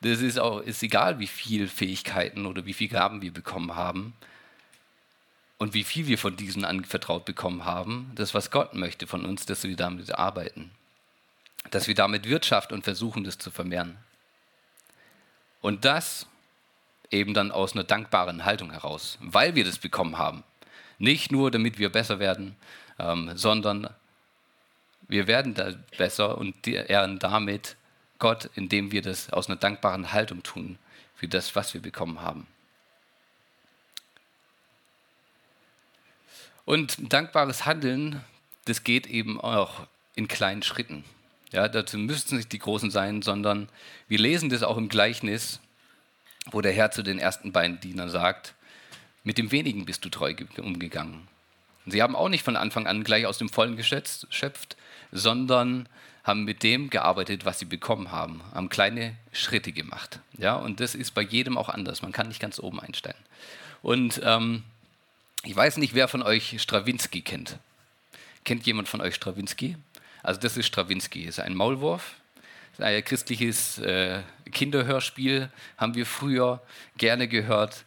das 0.00 0.20
ist 0.20 0.38
auch 0.38 0.60
ist 0.60 0.82
egal, 0.82 1.20
wie 1.20 1.26
viel 1.26 1.68
Fähigkeiten 1.68 2.46
oder 2.46 2.66
wie 2.66 2.72
viel 2.72 2.88
Gaben 2.88 3.22
wir 3.22 3.32
bekommen 3.32 3.76
haben 3.76 4.14
und 5.58 5.74
wie 5.74 5.84
viel 5.84 6.08
wir 6.08 6.18
von 6.18 6.36
diesen 6.36 6.64
anvertraut 6.64 7.24
bekommen 7.24 7.64
haben. 7.64 8.10
Das, 8.16 8.34
was 8.34 8.50
Gott 8.50 8.74
möchte 8.74 9.06
von 9.06 9.24
uns, 9.24 9.46
dass 9.46 9.62
wir 9.62 9.76
damit 9.76 10.12
arbeiten, 10.12 10.72
dass 11.70 11.86
wir 11.86 11.94
damit 11.94 12.28
Wirtschaft 12.28 12.72
und 12.72 12.82
versuchen, 12.82 13.22
das 13.22 13.38
zu 13.38 13.52
vermehren. 13.52 13.96
Und 15.60 15.84
das 15.84 16.26
eben 17.12 17.34
dann 17.34 17.50
aus 17.52 17.74
einer 17.74 17.84
dankbaren 17.84 18.44
Haltung 18.44 18.72
heraus, 18.72 19.18
weil 19.20 19.54
wir 19.54 19.64
das 19.64 19.78
bekommen 19.78 20.18
haben. 20.18 20.42
Nicht 20.98 21.32
nur, 21.32 21.50
damit 21.50 21.78
wir 21.78 21.90
besser 21.90 22.18
werden, 22.18 22.56
ähm, 22.98 23.32
sondern 23.34 23.88
wir 25.08 25.26
werden 25.26 25.54
da 25.54 25.72
besser 25.98 26.38
und 26.38 26.66
ehren 26.66 27.18
damit 27.18 27.76
Gott, 28.18 28.48
indem 28.54 28.92
wir 28.92 29.02
das 29.02 29.32
aus 29.32 29.48
einer 29.48 29.56
dankbaren 29.56 30.12
Haltung 30.12 30.42
tun 30.42 30.78
für 31.14 31.28
das, 31.28 31.54
was 31.54 31.74
wir 31.74 31.82
bekommen 31.82 32.20
haben. 32.20 32.46
Und 36.64 37.12
dankbares 37.12 37.66
Handeln, 37.66 38.20
das 38.66 38.84
geht 38.84 39.06
eben 39.08 39.40
auch 39.40 39.86
in 40.14 40.28
kleinen 40.28 40.62
Schritten. 40.62 41.04
Ja, 41.50 41.68
dazu 41.68 41.98
müssten 41.98 42.36
nicht 42.36 42.52
die 42.52 42.58
Großen 42.58 42.90
sein, 42.90 43.20
sondern 43.22 43.68
wir 44.08 44.18
lesen 44.18 44.48
das 44.48 44.62
auch 44.62 44.76
im 44.76 44.88
Gleichnis 44.88 45.60
wo 46.50 46.60
der 46.60 46.72
Herr 46.72 46.90
zu 46.90 47.02
den 47.02 47.18
ersten 47.18 47.52
beiden 47.52 47.80
Dienern 47.80 48.10
sagt, 48.10 48.54
mit 49.24 49.38
dem 49.38 49.52
wenigen 49.52 49.84
bist 49.84 50.04
du 50.04 50.08
treu 50.08 50.34
umgegangen. 50.58 51.28
Sie 51.86 52.02
haben 52.02 52.16
auch 52.16 52.28
nicht 52.28 52.44
von 52.44 52.56
Anfang 52.56 52.86
an 52.86 53.04
gleich 53.04 53.26
aus 53.26 53.38
dem 53.38 53.48
Vollen 53.48 53.76
geschöpft, 53.76 54.76
sondern 55.10 55.88
haben 56.24 56.44
mit 56.44 56.62
dem 56.62 56.90
gearbeitet, 56.90 57.44
was 57.44 57.58
sie 57.58 57.64
bekommen 57.64 58.12
haben, 58.12 58.42
haben 58.54 58.68
kleine 58.68 59.16
Schritte 59.32 59.72
gemacht. 59.72 60.20
Ja, 60.38 60.54
und 60.54 60.80
das 60.80 60.94
ist 60.94 61.12
bei 61.12 61.22
jedem 61.22 61.58
auch 61.58 61.68
anders. 61.68 62.02
Man 62.02 62.12
kann 62.12 62.28
nicht 62.28 62.40
ganz 62.40 62.60
oben 62.60 62.78
einsteigen. 62.78 63.20
Und 63.82 64.20
ähm, 64.24 64.62
ich 65.42 65.54
weiß 65.54 65.78
nicht, 65.78 65.94
wer 65.94 66.06
von 66.06 66.22
euch 66.22 66.62
Strawinski 66.62 67.22
kennt. 67.22 67.58
Kennt 68.44 68.66
jemand 68.66 68.88
von 68.88 69.00
euch 69.00 69.16
Strawinski? 69.16 69.76
Also 70.22 70.40
das 70.40 70.56
ist 70.56 70.66
Strawinski, 70.66 71.22
ist 71.22 71.40
ein 71.40 71.56
Maulwurf, 71.56 72.14
ein 72.78 73.04
christliches 73.04 73.78
äh, 73.78 74.20
Kinderhörspiel, 74.50 75.50
haben 75.76 75.94
wir 75.94 76.06
früher 76.06 76.62
gerne 76.96 77.28
gehört. 77.28 77.84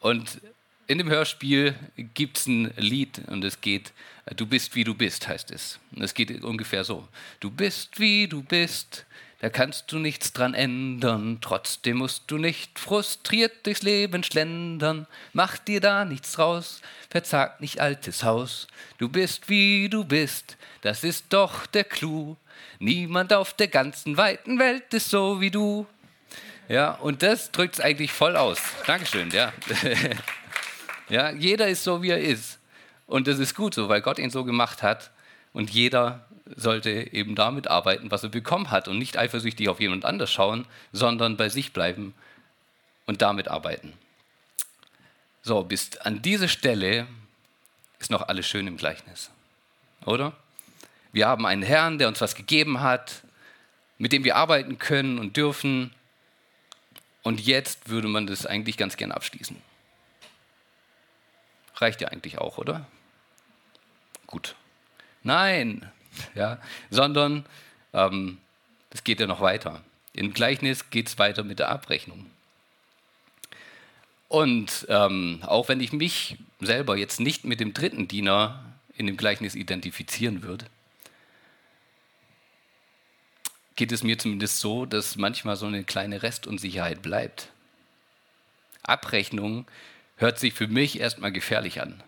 Und 0.00 0.40
in 0.86 0.98
dem 0.98 1.08
Hörspiel 1.08 1.74
gibt 2.14 2.38
es 2.38 2.46
ein 2.46 2.72
Lied 2.76 3.22
und 3.28 3.44
es 3.44 3.60
geht, 3.60 3.92
du 4.36 4.46
bist 4.46 4.74
wie 4.74 4.84
du 4.84 4.94
bist, 4.94 5.28
heißt 5.28 5.52
es. 5.52 5.78
Und 5.94 6.02
es 6.02 6.14
geht 6.14 6.42
ungefähr 6.42 6.82
so. 6.84 7.06
Du 7.38 7.50
bist 7.50 8.00
wie 8.00 8.26
du 8.26 8.42
bist, 8.42 9.06
da 9.40 9.48
kannst 9.48 9.90
du 9.92 9.98
nichts 9.98 10.32
dran 10.32 10.52
ändern, 10.52 11.38
trotzdem 11.40 11.98
musst 11.98 12.24
du 12.26 12.36
nicht 12.36 12.78
frustriert 12.78 13.64
durchs 13.64 13.82
Leben 13.82 14.22
schlendern, 14.22 15.06
mach 15.32 15.56
dir 15.56 15.80
da 15.80 16.04
nichts 16.04 16.38
raus, 16.38 16.82
verzagt 17.08 17.60
nicht 17.60 17.80
altes 17.80 18.22
Haus. 18.22 18.66
Du 18.98 19.08
bist 19.08 19.48
wie 19.48 19.88
du 19.88 20.04
bist, 20.04 20.58
das 20.82 21.04
ist 21.04 21.26
doch 21.30 21.66
der 21.66 21.84
Clou. 21.84 22.36
Niemand 22.78 23.32
auf 23.32 23.54
der 23.54 23.68
ganzen 23.68 24.16
weiten 24.16 24.58
Welt 24.58 24.92
ist 24.94 25.10
so 25.10 25.40
wie 25.40 25.50
du. 25.50 25.86
Ja, 26.68 26.92
und 26.92 27.22
das 27.22 27.50
drückt 27.50 27.74
es 27.74 27.80
eigentlich 27.80 28.12
voll 28.12 28.36
aus. 28.36 28.60
Dankeschön, 28.86 29.30
ja. 29.30 29.52
ja. 31.08 31.30
Jeder 31.30 31.68
ist 31.68 31.82
so, 31.82 32.02
wie 32.02 32.10
er 32.10 32.20
ist. 32.20 32.58
Und 33.06 33.26
das 33.26 33.38
ist 33.38 33.56
gut 33.56 33.74
so, 33.74 33.88
weil 33.88 34.00
Gott 34.02 34.18
ihn 34.18 34.30
so 34.30 34.44
gemacht 34.44 34.82
hat. 34.82 35.10
Und 35.52 35.70
jeder 35.70 36.26
sollte 36.56 36.90
eben 36.90 37.34
damit 37.34 37.68
arbeiten, 37.68 38.10
was 38.10 38.22
er 38.22 38.28
bekommen 38.28 38.70
hat 38.70 38.88
und 38.88 38.98
nicht 38.98 39.18
eifersüchtig 39.18 39.68
auf 39.68 39.80
jemand 39.80 40.04
anders 40.04 40.30
schauen, 40.30 40.66
sondern 40.92 41.36
bei 41.36 41.48
sich 41.48 41.72
bleiben 41.72 42.14
und 43.06 43.22
damit 43.22 43.48
arbeiten. 43.48 43.92
So, 45.42 45.64
bis 45.64 45.96
an 45.98 46.22
diese 46.22 46.48
Stelle 46.48 47.06
ist 47.98 48.10
noch 48.10 48.28
alles 48.28 48.46
schön 48.46 48.66
im 48.66 48.76
Gleichnis. 48.76 49.30
Oder? 50.04 50.32
Wir 51.12 51.26
haben 51.26 51.46
einen 51.46 51.62
Herrn, 51.62 51.98
der 51.98 52.08
uns 52.08 52.20
was 52.20 52.34
gegeben 52.34 52.80
hat, 52.80 53.22
mit 53.98 54.12
dem 54.12 54.24
wir 54.24 54.36
arbeiten 54.36 54.78
können 54.78 55.18
und 55.18 55.36
dürfen. 55.36 55.92
Und 57.22 57.40
jetzt 57.40 57.88
würde 57.88 58.08
man 58.08 58.26
das 58.26 58.46
eigentlich 58.46 58.76
ganz 58.76 58.96
gern 58.96 59.12
abschließen. 59.12 59.56
Reicht 61.76 62.00
ja 62.00 62.08
eigentlich 62.08 62.38
auch, 62.38 62.58
oder? 62.58 62.86
Gut. 64.26 64.54
Nein, 65.22 65.90
ja, 66.34 66.58
sondern 66.90 67.44
ähm, 67.92 68.38
es 68.90 69.04
geht 69.04 69.20
ja 69.20 69.26
noch 69.26 69.40
weiter. 69.40 69.82
Im 70.12 70.32
Gleichnis 70.32 70.90
geht 70.90 71.08
es 71.08 71.18
weiter 71.18 71.44
mit 71.44 71.58
der 71.58 71.68
Abrechnung. 71.68 72.26
Und 74.28 74.86
ähm, 74.88 75.40
auch 75.44 75.68
wenn 75.68 75.80
ich 75.80 75.92
mich 75.92 76.36
selber 76.60 76.96
jetzt 76.96 77.20
nicht 77.20 77.44
mit 77.44 77.60
dem 77.60 77.74
dritten 77.74 78.06
Diener 78.06 78.64
in 78.96 79.06
dem 79.06 79.16
Gleichnis 79.16 79.54
identifizieren 79.54 80.42
würde, 80.42 80.66
geht 83.80 83.92
es 83.92 84.04
mir 84.04 84.18
zumindest 84.18 84.60
so, 84.60 84.84
dass 84.84 85.16
manchmal 85.16 85.56
so 85.56 85.64
eine 85.64 85.84
kleine 85.84 86.22
Restunsicherheit 86.22 87.00
bleibt. 87.00 87.48
Abrechnung 88.82 89.64
hört 90.16 90.38
sich 90.38 90.52
für 90.52 90.68
mich 90.68 91.00
erstmal 91.00 91.32
gefährlich 91.32 91.80
an. 91.80 92.02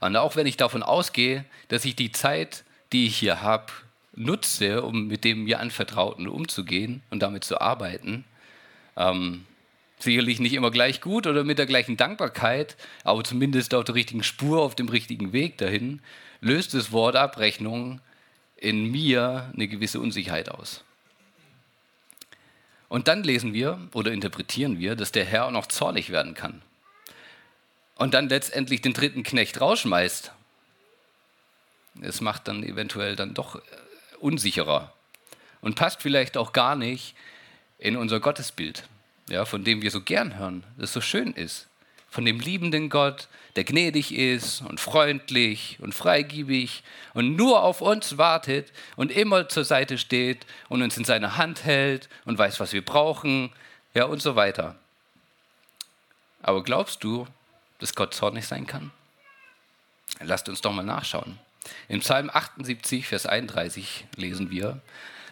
Und 0.00 0.16
auch 0.16 0.34
wenn 0.34 0.48
ich 0.48 0.56
davon 0.56 0.82
ausgehe, 0.82 1.44
dass 1.68 1.84
ich 1.84 1.94
die 1.94 2.10
Zeit, 2.10 2.64
die 2.92 3.06
ich 3.06 3.18
hier 3.18 3.40
habe, 3.40 3.72
nutze, 4.16 4.82
um 4.82 5.06
mit 5.06 5.22
dem 5.22 5.44
mir 5.44 5.60
Anvertrauten 5.60 6.26
umzugehen 6.26 7.02
und 7.10 7.20
damit 7.20 7.44
zu 7.44 7.60
arbeiten, 7.60 8.24
ähm, 8.96 9.46
sicherlich 10.00 10.40
nicht 10.40 10.54
immer 10.54 10.72
gleich 10.72 11.00
gut 11.00 11.28
oder 11.28 11.44
mit 11.44 11.58
der 11.58 11.66
gleichen 11.66 11.96
Dankbarkeit, 11.96 12.76
aber 13.04 13.22
zumindest 13.22 13.74
auf 13.74 13.84
der 13.84 13.94
richtigen 13.94 14.24
Spur, 14.24 14.62
auf 14.62 14.74
dem 14.74 14.88
richtigen 14.88 15.32
Weg 15.32 15.56
dahin, 15.58 16.00
löst 16.40 16.74
das 16.74 16.90
Wort 16.90 17.14
Abrechnung 17.14 18.00
in 18.56 18.90
mir 18.90 19.50
eine 19.54 19.68
gewisse 19.68 20.00
Unsicherheit 20.00 20.50
aus. 20.50 20.82
Und 22.88 23.08
dann 23.08 23.22
lesen 23.22 23.52
wir 23.52 23.80
oder 23.92 24.12
interpretieren 24.12 24.78
wir, 24.78 24.96
dass 24.96 25.12
der 25.12 25.24
Herr 25.24 25.46
auch 25.46 25.50
noch 25.50 25.66
zornig 25.66 26.10
werden 26.10 26.34
kann. 26.34 26.62
Und 27.96 28.14
dann 28.14 28.28
letztendlich 28.28 28.82
den 28.82 28.92
dritten 28.92 29.22
Knecht 29.22 29.60
rausschmeißt. 29.60 30.32
Es 32.02 32.20
macht 32.20 32.46
dann 32.46 32.62
eventuell 32.62 33.16
dann 33.16 33.34
doch 33.34 33.56
äh, 33.56 33.60
unsicherer 34.20 34.92
und 35.62 35.76
passt 35.76 36.02
vielleicht 36.02 36.36
auch 36.36 36.52
gar 36.52 36.76
nicht 36.76 37.14
in 37.78 37.96
unser 37.96 38.20
Gottesbild, 38.20 38.86
ja, 39.28 39.44
von 39.46 39.64
dem 39.64 39.82
wir 39.82 39.90
so 39.90 40.02
gern 40.02 40.38
hören, 40.38 40.64
das 40.76 40.92
so 40.92 41.00
schön 41.00 41.32
ist 41.32 41.68
von 42.08 42.24
dem 42.24 42.40
liebenden 42.40 42.88
Gott, 42.88 43.28
der 43.56 43.64
gnädig 43.64 44.14
ist 44.14 44.62
und 44.62 44.80
freundlich 44.80 45.78
und 45.80 45.94
freigiebig 45.94 46.82
und 47.14 47.36
nur 47.36 47.62
auf 47.62 47.80
uns 47.80 48.18
wartet 48.18 48.72
und 48.96 49.10
immer 49.10 49.48
zur 49.48 49.64
Seite 49.64 49.98
steht 49.98 50.46
und 50.68 50.82
uns 50.82 50.96
in 50.96 51.04
seine 51.04 51.36
Hand 51.36 51.64
hält 51.64 52.08
und 52.24 52.38
weiß, 52.38 52.60
was 52.60 52.72
wir 52.72 52.84
brauchen, 52.84 53.50
ja 53.94 54.04
und 54.04 54.20
so 54.20 54.36
weiter. 54.36 54.76
Aber 56.42 56.62
glaubst 56.62 57.02
du, 57.02 57.26
dass 57.78 57.94
Gott 57.94 58.14
zornig 58.14 58.46
sein 58.46 58.66
kann? 58.66 58.92
Lasst 60.20 60.48
uns 60.48 60.60
doch 60.60 60.72
mal 60.72 60.82
nachschauen. 60.82 61.38
Im 61.88 62.00
Psalm 62.00 62.30
78, 62.32 63.06
Vers 63.06 63.26
31 63.26 64.06
lesen 64.16 64.50
wir, 64.50 64.80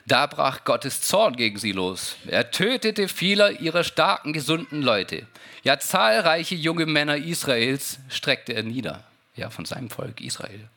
da 0.06 0.26
brach 0.26 0.64
Gottes 0.64 1.00
Zorn 1.00 1.36
gegen 1.36 1.58
sie 1.58 1.72
los. 1.72 2.16
Er 2.26 2.50
tötete 2.50 3.08
viele 3.08 3.52
ihrer 3.52 3.84
starken, 3.84 4.32
gesunden 4.32 4.82
Leute. 4.82 5.26
Ja, 5.62 5.78
zahlreiche 5.78 6.54
junge 6.54 6.84
Männer 6.84 7.16
Israels 7.16 7.98
streckte 8.10 8.52
er 8.52 8.62
nieder. 8.62 9.02
Ja, 9.34 9.48
von 9.50 9.64
seinem 9.64 9.88
Volk 9.88 10.20
Israel. 10.20 10.68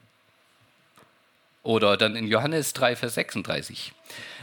Oder 1.62 1.98
dann 1.98 2.16
in 2.16 2.28
Johannes 2.28 2.72
3, 2.72 2.96
Vers 2.96 3.16
36. 3.16 3.92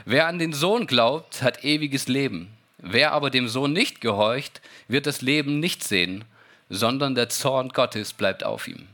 Wer 0.04 0.26
an 0.26 0.38
den 0.38 0.52
Sohn 0.52 0.86
glaubt, 0.86 1.42
hat 1.42 1.64
ewiges 1.64 2.06
Leben. 2.06 2.50
Wer 2.76 3.12
aber 3.12 3.30
dem 3.30 3.48
Sohn 3.48 3.72
nicht 3.72 4.02
gehorcht, 4.02 4.60
wird 4.88 5.06
das 5.06 5.22
Leben 5.22 5.58
nicht 5.58 5.82
sehen, 5.82 6.24
sondern 6.68 7.14
der 7.14 7.30
Zorn 7.30 7.70
Gottes 7.70 8.12
bleibt 8.12 8.44
auf 8.44 8.68
ihm. 8.68 8.86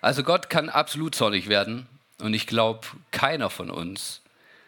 Also 0.00 0.24
Gott 0.24 0.50
kann 0.50 0.68
absolut 0.68 1.14
zornig 1.14 1.48
werden 1.48 1.86
und 2.20 2.34
ich 2.34 2.46
glaube, 2.46 2.86
keiner 3.10 3.50
von 3.50 3.70
uns 3.70 4.22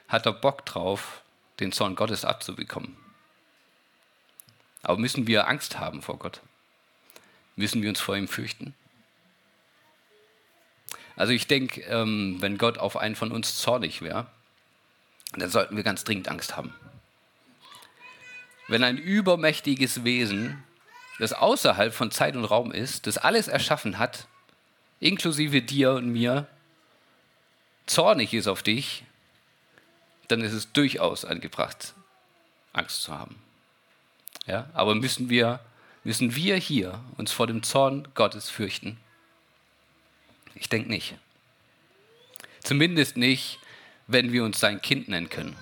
hat 0.08 0.26
da 0.26 0.30
Bock 0.30 0.64
drauf, 0.66 1.22
den 1.60 1.72
Zorn 1.72 1.94
Gottes 1.94 2.24
abzubekommen. 2.24 2.96
Aber 4.82 4.98
müssen 4.98 5.26
wir 5.26 5.48
Angst 5.48 5.78
haben 5.78 6.02
vor 6.02 6.18
Gott? 6.18 6.40
Müssen 7.56 7.82
wir 7.82 7.88
uns 7.88 8.00
vor 8.00 8.16
ihm 8.16 8.28
fürchten? 8.28 8.74
Also 11.16 11.32
ich 11.32 11.46
denke, 11.46 11.82
ähm, 11.82 12.38
wenn 12.40 12.58
Gott 12.58 12.78
auf 12.78 12.96
einen 12.96 13.16
von 13.16 13.32
uns 13.32 13.58
zornig 13.58 14.02
wäre, 14.02 14.26
dann 15.32 15.50
sollten 15.50 15.76
wir 15.76 15.82
ganz 15.82 16.04
dringend 16.04 16.28
Angst 16.28 16.56
haben. 16.56 16.74
Wenn 18.68 18.84
ein 18.84 18.98
übermächtiges 18.98 20.04
Wesen, 20.04 20.62
das 21.18 21.32
außerhalb 21.32 21.92
von 21.92 22.10
Zeit 22.10 22.36
und 22.36 22.44
Raum 22.44 22.72
ist, 22.72 23.06
das 23.06 23.18
alles 23.18 23.48
erschaffen 23.48 23.98
hat, 23.98 24.26
inklusive 25.00 25.62
dir 25.62 25.92
und 25.92 26.08
mir, 26.12 26.46
zornig 27.86 28.34
ist 28.34 28.48
auf 28.48 28.62
dich, 28.62 29.04
dann 30.28 30.40
ist 30.40 30.52
es 30.52 30.72
durchaus 30.72 31.24
angebracht, 31.24 31.94
Angst 32.72 33.02
zu 33.02 33.16
haben. 33.16 33.36
Ja, 34.46 34.68
aber 34.72 34.94
müssen 34.94 35.28
wir, 35.28 35.60
müssen 36.04 36.34
wir 36.34 36.56
hier 36.56 37.00
uns 37.16 37.32
vor 37.32 37.46
dem 37.46 37.62
Zorn 37.62 38.08
Gottes 38.14 38.50
fürchten? 38.50 38.98
Ich 40.54 40.68
denke 40.68 40.88
nicht. 40.88 41.14
Zumindest 42.62 43.16
nicht, 43.16 43.58
wenn 44.06 44.32
wir 44.32 44.44
uns 44.44 44.60
sein 44.60 44.80
Kind 44.82 45.08
nennen 45.08 45.28
können. 45.28 45.56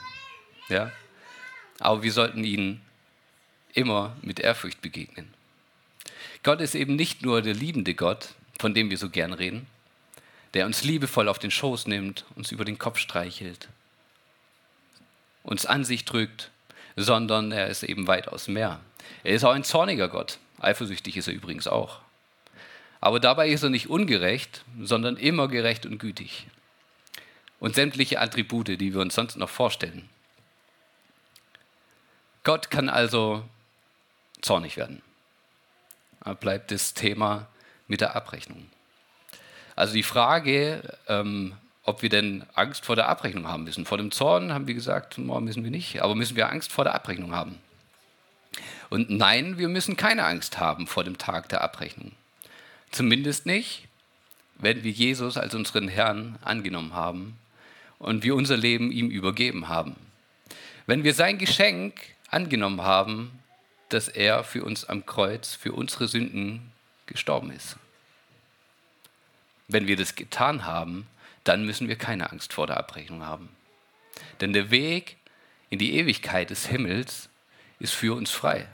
Ja? 0.69 0.93
Aber 1.79 2.03
wir 2.03 2.13
sollten 2.13 2.45
ihn 2.45 2.81
immer 3.73 4.17
mit 4.23 4.41
Ehrfurcht 4.41 4.83
begegnen. 4.83 5.33
Gott 6.43 6.61
ist 6.61 6.75
eben 6.75 6.97
nicht 6.97 7.23
nur 7.23 7.43
der 7.43 7.55
liebende 7.55 7.95
Gott, 7.95 8.35
von 8.59 8.75
dem 8.75 8.91
wir 8.91 8.99
so 8.99 9.11
gern 9.11 9.33
reden, 9.33 9.67
der 10.55 10.67
uns 10.67 10.85
liebevoll 10.85 11.29
auf 11.29 11.39
den 11.39 11.51
Schoß 11.51 11.87
nimmt, 11.87 12.25
uns 12.35 12.53
über 12.53 12.65
den 12.65 12.79
Kopf 12.79 12.99
streichelt, 12.99 13.69
uns 15.43 15.67
an 15.67 15.85
sich 15.85 16.05
drückt, 16.05 16.51
sondern 16.97 17.53
er 17.53 17.69
ist 17.69 17.83
eben 17.83 18.07
weitaus 18.07 18.49
mehr. 18.49 18.81
Er 19.25 19.35
ist 19.35 19.45
auch 19.45 19.53
ein 19.53 19.65
zorniger 19.65 20.09
Gott. 20.09 20.39
Eifersüchtig 20.59 21.17
ist 21.17 21.29
er 21.29 21.35
übrigens 21.35 21.67
auch. 21.67 22.01
Aber 23.01 23.21
dabei 23.21 23.49
ist 23.49 23.63
er 23.63 23.71
nicht 23.71 23.89
ungerecht, 23.89 24.65
sondern 24.81 25.17
immer 25.17 25.49
gerecht 25.49 25.87
und 25.87 25.99
gütig 25.99 26.47
und 27.61 27.75
sämtliche 27.75 28.21
Attribute, 28.21 28.69
die 28.69 28.93
wir 28.93 29.01
uns 29.01 29.15
sonst 29.15 29.37
noch 29.37 29.49
vorstellen. 29.49 30.09
Gott 32.43 32.71
kann 32.71 32.89
also 32.89 33.45
zornig 34.41 34.77
werden. 34.77 35.03
Da 36.25 36.33
bleibt 36.33 36.71
das 36.71 36.95
Thema 36.95 37.47
mit 37.87 38.01
der 38.01 38.17
Abrechnung. 38.17 38.67
Also 39.77 39.95
die 39.95 40.03
Frage, 40.03 40.83
ähm, 41.09 41.55
ob 41.85 42.03
wir 42.03 42.09
denn 42.09 42.45
Angst 42.55 42.85
vor 42.85 42.97
der 42.97 43.09
Abrechnung 43.09 43.49
haben 43.49 43.65
müssen. 43.65 43.85
Vor 43.85 43.99
dem 43.99 44.11
Zorn 44.11 44.53
haben 44.53 44.67
wir 44.67 44.75
gesagt, 44.75 45.19
müssen 45.19 45.65
wir 45.65 45.71
nicht, 45.71 46.03
aber 46.03 46.15
müssen 46.15 46.37
wir 46.37 46.51
Angst 46.51 46.71
vor 46.71 46.85
der 46.85 46.95
Abrechnung 46.95 47.35
haben. 47.35 47.59
Und 48.91 49.11
nein, 49.11 49.59
wir 49.59 49.69
müssen 49.69 49.97
keine 49.97 50.25
Angst 50.25 50.59
haben 50.59 50.87
vor 50.87 51.05
dem 51.05 51.19
Tag 51.19 51.49
der 51.49 51.63
Abrechnung. 51.63 52.13
Zumindest 52.91 53.47
nicht, 53.47 53.89
wenn 54.59 54.83
wir 54.83 54.91
Jesus 54.91 55.37
als 55.37 55.55
unseren 55.55 55.89
Herrn 55.89 56.39
angenommen 56.43 56.95
haben 56.95 57.39
und 57.99 58.25
wir 58.25 58.35
unser 58.35 58.57
Leben 58.57 58.91
ihm 58.93 59.11
übergeben 59.11 59.69
haben. 59.69 59.97
Wenn 60.87 61.05
wir 61.05 61.15
sein 61.15 61.39
Geschenk 61.39 61.95
angenommen 62.29 62.83
haben, 62.83 63.31
dass 63.89 64.09
er 64.09 64.45
für 64.45 64.65
uns 64.65 64.85
am 64.85 65.07
Kreuz, 65.07 65.55
für 65.55 65.73
unsere 65.73 66.09
Sünden 66.09 66.73
gestorben 67.07 67.51
ist. 67.53 67.77
Wenn 69.73 69.87
wir 69.87 69.97
das 69.97 70.17
getan 70.17 70.67
haben, 70.67 71.07
dann 71.45 71.65
müssen 71.65 71.89
wir 71.89 71.97
keine 71.97 72.33
Angst 72.33 72.53
vor 72.53 72.67
der 72.67 72.77
Abrechnung 72.77 73.25
haben. 73.25 73.49
Denn 74.41 74.53
der 74.53 74.71
Weg 74.71 75.17
in 75.71 75.79
die 75.79 75.95
Ewigkeit 75.95 76.51
des 76.51 76.67
Himmels 76.67 77.29
ist 77.79 77.95
für 77.95 78.17
uns 78.17 78.31
frei. 78.31 78.67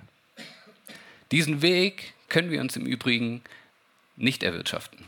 Diesen 1.33 1.61
Weg 1.61 2.15
können 2.29 2.51
wir 2.51 2.61
uns 2.61 2.77
im 2.77 2.87
Übrigen 2.87 3.43
nicht 4.17 4.43
erwirtschaften 4.43 5.05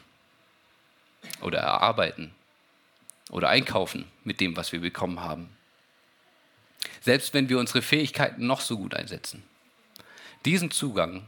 oder 1.40 1.58
erarbeiten 1.58 2.34
oder 3.30 3.48
einkaufen 3.48 4.04
mit 4.24 4.40
dem, 4.40 4.56
was 4.56 4.72
wir 4.72 4.80
bekommen 4.80 5.20
haben. 5.20 5.48
Selbst 7.00 7.32
wenn 7.32 7.48
wir 7.48 7.58
unsere 7.58 7.80
Fähigkeiten 7.80 8.46
noch 8.46 8.60
so 8.60 8.76
gut 8.76 8.94
einsetzen. 8.94 9.42
Diesen 10.44 10.70
Zugang, 10.70 11.26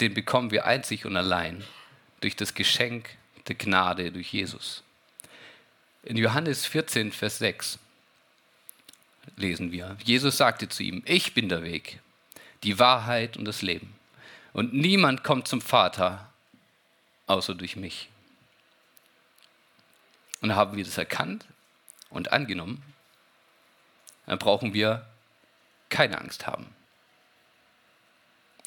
den 0.00 0.14
bekommen 0.14 0.52
wir 0.52 0.66
einzig 0.66 1.04
und 1.04 1.16
allein 1.16 1.64
durch 2.20 2.36
das 2.36 2.54
Geschenk 2.54 3.16
der 3.50 3.56
Gnade 3.56 4.12
durch 4.12 4.32
Jesus. 4.32 4.84
In 6.04 6.16
Johannes 6.16 6.66
14, 6.66 7.10
Vers 7.10 7.38
6 7.38 7.80
lesen 9.34 9.72
wir, 9.72 9.96
Jesus 10.04 10.36
sagte 10.36 10.68
zu 10.68 10.84
ihm, 10.84 11.02
ich 11.04 11.34
bin 11.34 11.48
der 11.48 11.64
Weg, 11.64 12.00
die 12.62 12.78
Wahrheit 12.78 13.36
und 13.36 13.44
das 13.44 13.60
Leben. 13.62 13.92
Und 14.52 14.72
niemand 14.72 15.24
kommt 15.24 15.48
zum 15.48 15.60
Vater 15.60 16.30
außer 17.26 17.56
durch 17.56 17.74
mich. 17.74 18.08
Und 20.42 20.54
haben 20.54 20.76
wir 20.76 20.84
das 20.84 20.96
erkannt 20.96 21.44
und 22.08 22.32
angenommen, 22.32 22.82
dann 24.26 24.38
brauchen 24.38 24.74
wir 24.74 25.06
keine 25.88 26.18
Angst 26.18 26.46
haben. 26.46 26.72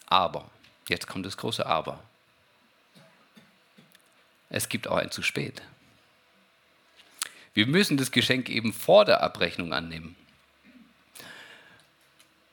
Aber, 0.08 0.52
jetzt 0.90 1.08
kommt 1.08 1.26
das 1.26 1.38
große 1.38 1.66
Aber. 1.66 2.04
Es 4.54 4.70
gibt 4.70 4.88
auch 4.88 4.98
ein 4.98 5.10
zu 5.10 5.24
spät. 5.24 5.64
Wir 7.56 7.66
müssen 7.66 7.98
das 7.98 8.12
Geschenk 8.12 8.50
eben 8.50 8.72
vor 8.72 9.04
der 9.04 9.24
Abrechnung 9.24 9.74
annehmen. 9.74 10.16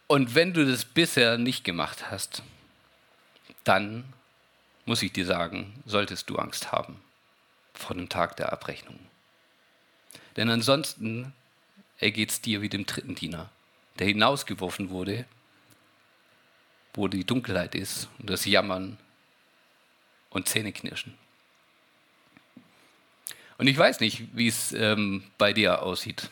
Und 0.06 0.34
wenn 0.34 0.54
du 0.54 0.64
das 0.64 0.86
bisher 0.86 1.36
nicht 1.36 1.62
gemacht 1.62 2.10
hast, 2.10 2.42
dann 3.64 4.04
muss 4.86 5.02
ich 5.02 5.12
dir 5.12 5.26
sagen, 5.26 5.74
solltest 5.84 6.30
du 6.30 6.36
Angst 6.36 6.72
haben 6.72 6.98
vor 7.74 7.94
dem 7.94 8.08
Tag 8.08 8.34
der 8.38 8.50
Abrechnung. 8.50 8.98
Denn 10.36 10.48
ansonsten 10.48 11.34
ergeht 11.98 12.30
es 12.30 12.40
dir 12.40 12.62
wie 12.62 12.70
dem 12.70 12.86
dritten 12.86 13.14
Diener, 13.14 13.50
der 13.98 14.06
hinausgeworfen 14.06 14.88
wurde, 14.88 15.26
wo 16.94 17.08
die 17.08 17.24
Dunkelheit 17.24 17.74
ist 17.74 18.08
und 18.18 18.30
das 18.30 18.46
Jammern 18.46 18.96
und 20.30 20.48
Zähneknirschen. 20.48 21.14
Und 23.60 23.66
ich 23.66 23.76
weiß 23.76 24.00
nicht, 24.00 24.22
wie 24.32 24.48
es 24.48 24.72
ähm, 24.72 25.22
bei 25.36 25.52
dir 25.52 25.82
aussieht. 25.82 26.30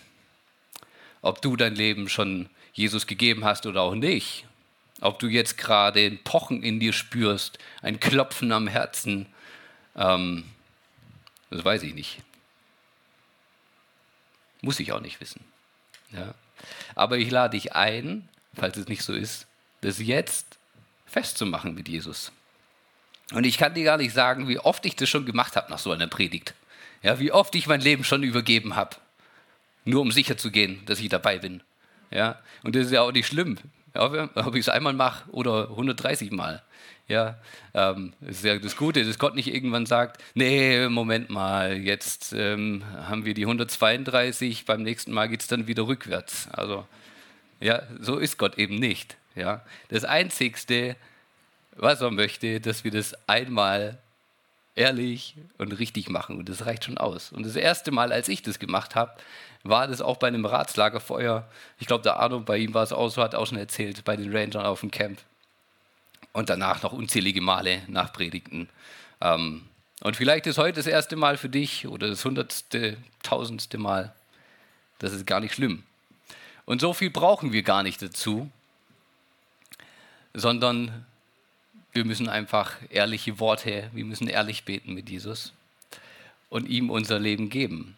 Ob 1.21 1.43
du 1.43 1.57
dein 1.57 1.75
Leben 1.75 2.09
schon 2.09 2.49
Jesus 2.73 3.07
gegeben 3.07 3.45
hast 3.45 3.67
oder 3.67 3.83
auch 3.83 3.95
nicht. 3.95 4.47
Ob 5.03 5.19
du 5.19 5.27
jetzt 5.27 5.59
gerade 5.59 6.07
ein 6.07 6.25
Pochen 6.25 6.63
in 6.63 6.81
dir 6.81 6.95
spürst, 6.95 7.59
ein 7.83 8.01
Klopfen 8.01 8.51
am 8.51 8.67
Herzen. 8.67 9.27
Ähm, 9.95 10.45
das 11.51 11.63
weiß 11.67 11.83
ich 11.83 11.93
nicht. 11.93 12.23
Muss 14.63 14.81
ich 14.81 14.93
auch 14.93 15.01
nicht 15.01 15.21
wissen. 15.21 15.45
Ja. 16.13 16.35
Aber 16.95 17.19
ich 17.19 17.31
lade 17.31 17.59
dich 17.59 17.75
ein, 17.75 18.27
falls 18.55 18.79
es 18.79 18.89
nicht 18.89 19.03
so 19.03 19.13
ist, 19.13 19.47
das 19.83 19.99
jetzt 19.99 20.57
festzumachen 21.05 21.75
mit 21.75 21.91
Jesus. 21.91 22.33
Und 23.33 23.45
ich 23.45 23.59
kann 23.59 23.75
dir 23.75 23.85
gar 23.85 23.99
nicht 23.99 24.15
sagen, 24.15 24.49
wie 24.49 24.59
oft 24.59 24.87
ich 24.87 24.97
das 24.97 25.11
schon 25.11 25.27
gemacht 25.27 25.57
habe 25.57 25.71
nach 25.71 25.79
so 25.79 25.93
einer 25.93 26.07
Predigt. 26.07 26.55
Ja, 27.03 27.19
wie 27.19 27.33
oft 27.33 27.55
ich 27.55 27.67
mein 27.67 27.81
Leben 27.81 28.05
schon 28.05 28.23
übergeben 28.23 28.77
habe, 28.77 28.97
nur 29.85 30.03
um 30.03 30.13
sicher 30.13 30.37
zu 30.37 30.51
gehen, 30.51 30.83
dass 30.87 31.01
ich 31.01 31.09
dabei 31.09 31.39
bin. 31.39 31.63
Ja, 32.11 32.39
und 32.63 32.75
das 32.75 32.87
ist 32.87 32.93
ja 32.93 33.03
auch 33.03 33.13
nicht 33.13 33.27
schlimm, 33.27 33.59
ja, 33.95 34.29
ob 34.35 34.55
ich 34.55 34.61
es 34.61 34.69
einmal 34.69 34.95
mache 34.95 35.31
oder 35.31 35.71
130 35.71 36.31
Mal. 36.31 36.63
Ja, 37.07 37.39
ähm, 37.73 38.13
das 38.21 38.37
ist 38.37 38.45
ja 38.45 38.59
das 38.59 38.77
Gute, 38.77 39.03
dass 39.03 39.19
Gott 39.19 39.35
nicht 39.35 39.53
irgendwann 39.53 39.87
sagt, 39.87 40.23
nee, 40.35 40.89
Moment 40.89 41.31
mal, 41.31 41.79
jetzt 41.79 42.35
ähm, 42.35 42.85
haben 42.95 43.25
wir 43.25 43.33
die 43.33 43.45
132, 43.45 44.67
beim 44.67 44.83
nächsten 44.83 45.13
Mal 45.13 45.29
geht 45.29 45.41
es 45.41 45.47
dann 45.47 45.67
wieder 45.67 45.87
rückwärts. 45.87 46.49
Also, 46.53 46.87
ja, 47.61 47.83
so 47.99 48.19
ist 48.19 48.37
Gott 48.37 48.59
eben 48.59 48.75
nicht. 48.75 49.17
Ja, 49.35 49.65
das 49.89 50.05
Einzigste, 50.05 50.97
was 51.77 52.03
er 52.03 52.11
möchte, 52.11 52.61
dass 52.61 52.85
wir 52.85 52.91
das 52.91 53.15
einmal 53.27 53.99
ehrlich 54.79 55.35
und 55.59 55.73
richtig 55.73 56.09
machen 56.09 56.39
und 56.39 56.49
das 56.49 56.65
reicht 56.67 56.85
schon 56.85 56.99
aus. 56.99 57.33
Und 57.33 57.45
das 57.45 57.57
erste 57.57 57.91
Mal, 57.91 58.13
als 58.13 58.29
ich 58.29 58.43
das 58.43 58.59
gemacht 58.59 58.95
habe, 58.95 59.13
war 59.65 59.89
das 59.89 60.01
auch 60.01 60.17
bei 60.17 60.29
einem 60.29 60.47
Ratslagerfeuer. 60.47 61.47
Ich 61.79 61.87
glaube, 61.87 62.03
der 62.03 62.17
Arno, 62.17 62.41
bei 62.41 62.59
ihm 62.59 62.75
war 62.75 62.85
es 62.85 62.93
auch 62.93 63.09
so, 63.09 63.23
hat 63.23 63.35
auch 63.35 63.47
schon 63.47 63.59
erzählt, 63.59 64.05
bei 64.05 64.17
den 64.17 64.35
Rangern 64.35 64.65
auf 64.65 64.81
dem 64.81 64.91
Camp 64.91 65.19
und 66.33 66.49
danach 66.49 66.83
noch 66.83 66.93
unzählige 66.93 67.41
Male 67.41 67.83
nach 67.89 68.13
Predigten. 68.13 68.69
Ähm, 69.21 69.65
Und 70.01 70.17
vielleicht 70.17 70.47
ist 70.47 70.59
heute 70.59 70.77
das 70.77 70.87
erste 70.87 71.17
Mal 71.17 71.37
für 71.37 71.49
dich 71.49 71.89
oder 71.89 72.09
das 72.09 72.25
hundertste, 72.25 72.97
tausendste 73.25 73.79
Mal. 73.79 74.15
Das 75.01 75.13
ist 75.13 75.27
gar 75.27 75.41
nicht 75.41 75.55
schlimm. 75.55 75.83
Und 76.67 76.81
so 76.81 76.93
viel 76.93 77.11
brauchen 77.11 77.53
wir 77.53 77.63
gar 77.63 77.83
nicht 77.83 78.01
dazu, 78.01 78.49
sondern 80.35 81.05
wir 81.93 82.05
müssen 82.05 82.29
einfach 82.29 82.77
ehrliche 82.91 83.41
Worte, 83.41 83.91
wir 83.93 84.05
müssen 84.05 84.29
ehrlich 84.29 84.65
beten 84.65 84.95
mit 84.95 85.11
Jesus 85.11 85.53
und 86.49 86.69
ihm 86.69 86.91
unser 86.91 87.19
Leben 87.19 87.51
geben. 87.51 87.97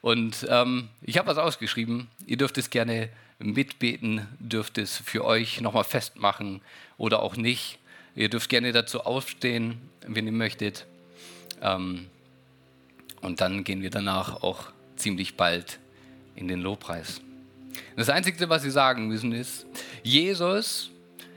Und 0.00 0.46
ähm, 0.48 0.88
ich 1.02 1.18
habe 1.18 1.28
was 1.28 1.38
ausgeschrieben. 1.38 2.08
Ihr 2.26 2.36
dürft 2.36 2.58
es 2.58 2.70
gerne 2.70 3.08
mitbeten, 3.38 4.26
dürft 4.38 4.78
es 4.78 4.96
für 4.98 5.24
euch 5.24 5.60
nochmal 5.60 5.84
festmachen 5.84 6.60
oder 6.98 7.22
auch 7.22 7.36
nicht. 7.36 7.78
Ihr 8.14 8.28
dürft 8.28 8.50
gerne 8.50 8.72
dazu 8.72 9.00
aufstehen, 9.00 9.80
wenn 10.06 10.26
ihr 10.26 10.32
möchtet. 10.32 10.86
Ähm, 11.60 12.08
und 13.20 13.40
dann 13.40 13.64
gehen 13.64 13.82
wir 13.82 13.90
danach 13.90 14.42
auch 14.42 14.72
ziemlich 14.96 15.36
bald 15.36 15.78
in 16.34 16.48
den 16.48 16.60
Lobpreis. 16.60 17.20
Das 17.96 18.08
Einzige, 18.08 18.48
was 18.48 18.62
Sie 18.62 18.70
sagen 18.70 19.06
müssen, 19.06 19.32
ist, 19.32 19.66
Jesus, 20.02 20.90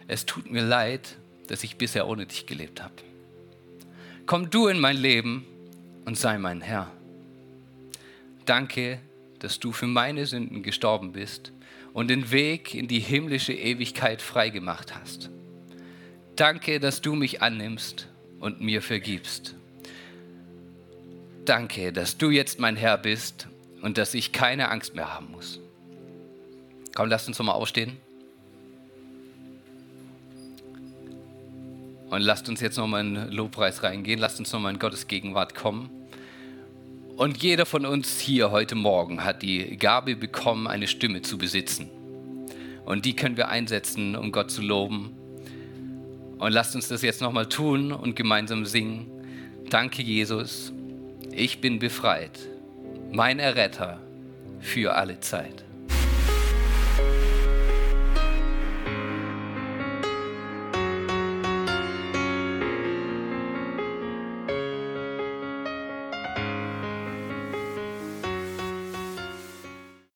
es 0.08 0.26
tut 0.26 0.50
mir 0.52 0.64
leid, 0.64 1.16
dass 1.48 1.64
ich 1.64 1.78
bisher 1.78 2.08
ohne 2.08 2.26
dich 2.26 2.46
gelebt 2.46 2.82
habe. 2.82 2.94
Komm 4.26 4.50
du 4.50 4.68
in 4.68 4.80
mein 4.80 4.98
Leben 4.98 5.46
und 6.06 6.18
sei 6.18 6.38
mein 6.38 6.62
Herr. 6.62 6.92
Danke, 8.46 9.00
dass 9.40 9.60
du 9.60 9.72
für 9.72 9.88
meine 9.88 10.26
Sünden 10.26 10.64
gestorben 10.64 11.12
bist 11.12 11.52
und 11.94 12.10
den 12.10 12.32
Weg 12.32 12.74
in 12.74 12.88
die 12.88 13.00
himmlische 13.00 13.54
Ewigkeit 13.54 14.22
freigemacht 14.22 14.96
hast. 14.96 15.30
Danke, 16.36 16.80
dass 16.80 17.02
du 17.02 17.16
mich 17.16 17.42
annimmst 17.42 18.08
und 18.40 18.62
mir 18.62 18.82
vergibst. 18.82 19.56
Danke, 21.46 21.94
dass 21.94 22.18
du 22.18 22.32
jetzt 22.32 22.60
mein 22.60 22.76
Herr 22.76 22.98
bist 22.98 23.48
und 23.82 23.98
dass 23.98 24.14
ich 24.14 24.32
keine 24.32 24.70
Angst 24.70 24.96
mehr 24.96 25.14
haben 25.14 25.32
muss. 25.32 25.60
Komm, 26.96 27.10
lasst 27.10 27.28
uns 27.28 27.38
nochmal 27.38 27.56
aufstehen. 27.56 27.98
Und 32.10 32.22
lasst 32.22 32.48
uns 32.50 32.62
jetzt 32.62 32.78
nochmal 32.78 33.02
in 33.02 33.32
Lobpreis 33.32 33.84
reingehen. 33.84 34.20
Lasst 34.20 34.40
uns 34.40 34.52
nochmal 34.54 34.74
in 34.74 34.80
Gottes 34.80 35.08
Gegenwart 35.08 35.56
kommen. 35.56 35.90
Und 37.18 37.42
jeder 37.42 37.66
von 37.66 37.86
uns 37.86 38.20
hier 38.20 38.52
heute 38.52 38.76
Morgen 38.76 39.24
hat 39.24 39.42
die 39.42 39.78
Gabe 39.78 40.16
bekommen, 40.16 40.68
eine 40.68 40.88
Stimme 40.88 41.22
zu 41.22 41.38
besitzen. 41.38 41.90
Und 42.86 43.06
die 43.06 43.16
können 43.16 43.38
wir 43.38 43.50
einsetzen, 43.50 44.16
um 44.16 44.32
Gott 44.32 44.52
zu 44.52 44.62
loben. 44.62 45.16
Und 46.38 46.52
lasst 46.52 46.76
uns 46.76 46.88
das 46.88 47.02
jetzt 47.02 47.22
nochmal 47.22 47.48
tun 47.48 47.92
und 47.92 48.16
gemeinsam 48.16 48.66
singen. 48.66 49.08
Danke, 49.70 50.02
Jesus. 50.02 50.74
Ich 51.32 51.60
bin 51.60 51.80
befreit. 51.80 52.40
Mein 53.12 53.40
Erretter 53.40 54.00
für 54.60 54.96
alle 54.96 55.20
Zeit. 55.20 55.65